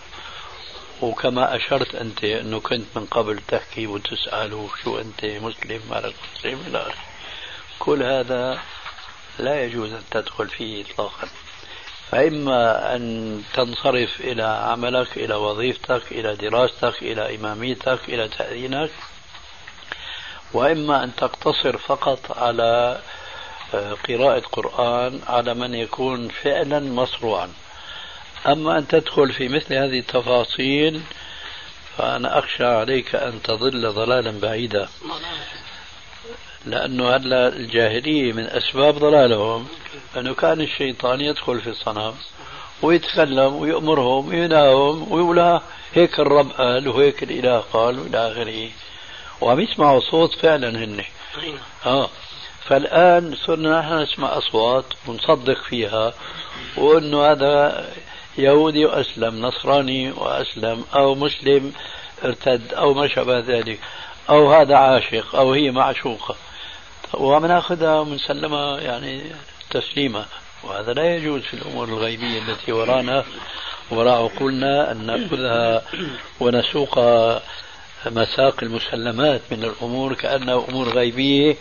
[1.02, 6.78] وكما أشرت أنت أنه كنت من قبل تحكي وتسأل شو أنت مسلم مالك مسلم إلى
[6.78, 7.04] آخره.
[7.78, 8.60] كل هذا
[9.38, 11.28] لا يجوز أن تدخل فيه إطلاقا.
[12.10, 18.90] فإما أن تنصرف إلى عملك إلى وظيفتك إلى دراستك إلى إماميتك إلى تأذينك.
[20.52, 22.98] وإما أن تقتصر فقط على
[23.74, 27.52] آه، قراءة قرآن على من يكون فعلا مصروعا.
[28.46, 31.02] أما أن تدخل في مثل هذه التفاصيل
[31.96, 34.88] فأنا أخشى عليك أن تضل ضلالا بعيدا.
[36.66, 39.66] لأنه هلا الجاهلية من أسباب ضلالهم
[40.16, 42.14] أنه كان الشيطان يدخل في الصنم
[42.82, 45.60] ويتكلم ويأمرهم وينهاهم ويقول
[45.94, 48.68] هيك الرب قال وهيك الإله قال وإلى آخره.
[49.40, 51.04] وعم يسمعوا صوت فعلا هن
[51.86, 52.10] آه.
[52.64, 56.14] فالآن صرنا نحن نسمع أصوات ونصدق فيها
[56.76, 57.88] وأنه هذا
[58.38, 61.72] يهودي وأسلم نصراني وأسلم أو مسلم
[62.24, 63.80] ارتد أو ما شابه ذلك
[64.30, 66.36] أو هذا عاشق أو هي معشوقة.
[67.14, 69.22] وبناخذها وبنسلمها يعني
[69.70, 70.26] تسليما
[70.64, 73.24] وهذا لا يجوز في الأمور الغيبية التي ورانا.
[73.90, 75.82] وراء عقولنا أن نأخذها
[76.40, 76.98] ونسوق
[78.06, 81.56] مساق المسلمات من الأمور كأنها أمور غيبية.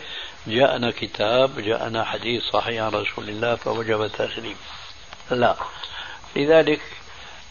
[0.48, 4.56] جاءنا كتاب جاءنا حديث صحيح عن رسول الله فوجب تسليم
[5.32, 5.56] لا.
[6.36, 6.82] لذلك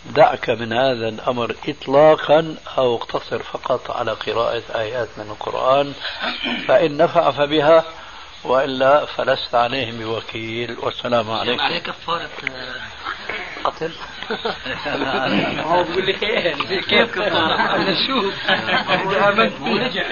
[0.07, 5.93] دعك من هذا الأمر إطلاقا أو اقتصر فقط على قراءة آيات من القرآن
[6.69, 7.85] فإن نفع فبها
[8.45, 10.77] وإلا فلست عليهم بوكيل.
[10.79, 11.61] والسلام عليكم.
[11.61, 12.29] عليه كفارة
[13.65, 13.93] قتل
[15.65, 18.35] هو بيقول لك إيه كيف كفارة نشوف
[19.17, 20.03] امنت ورجع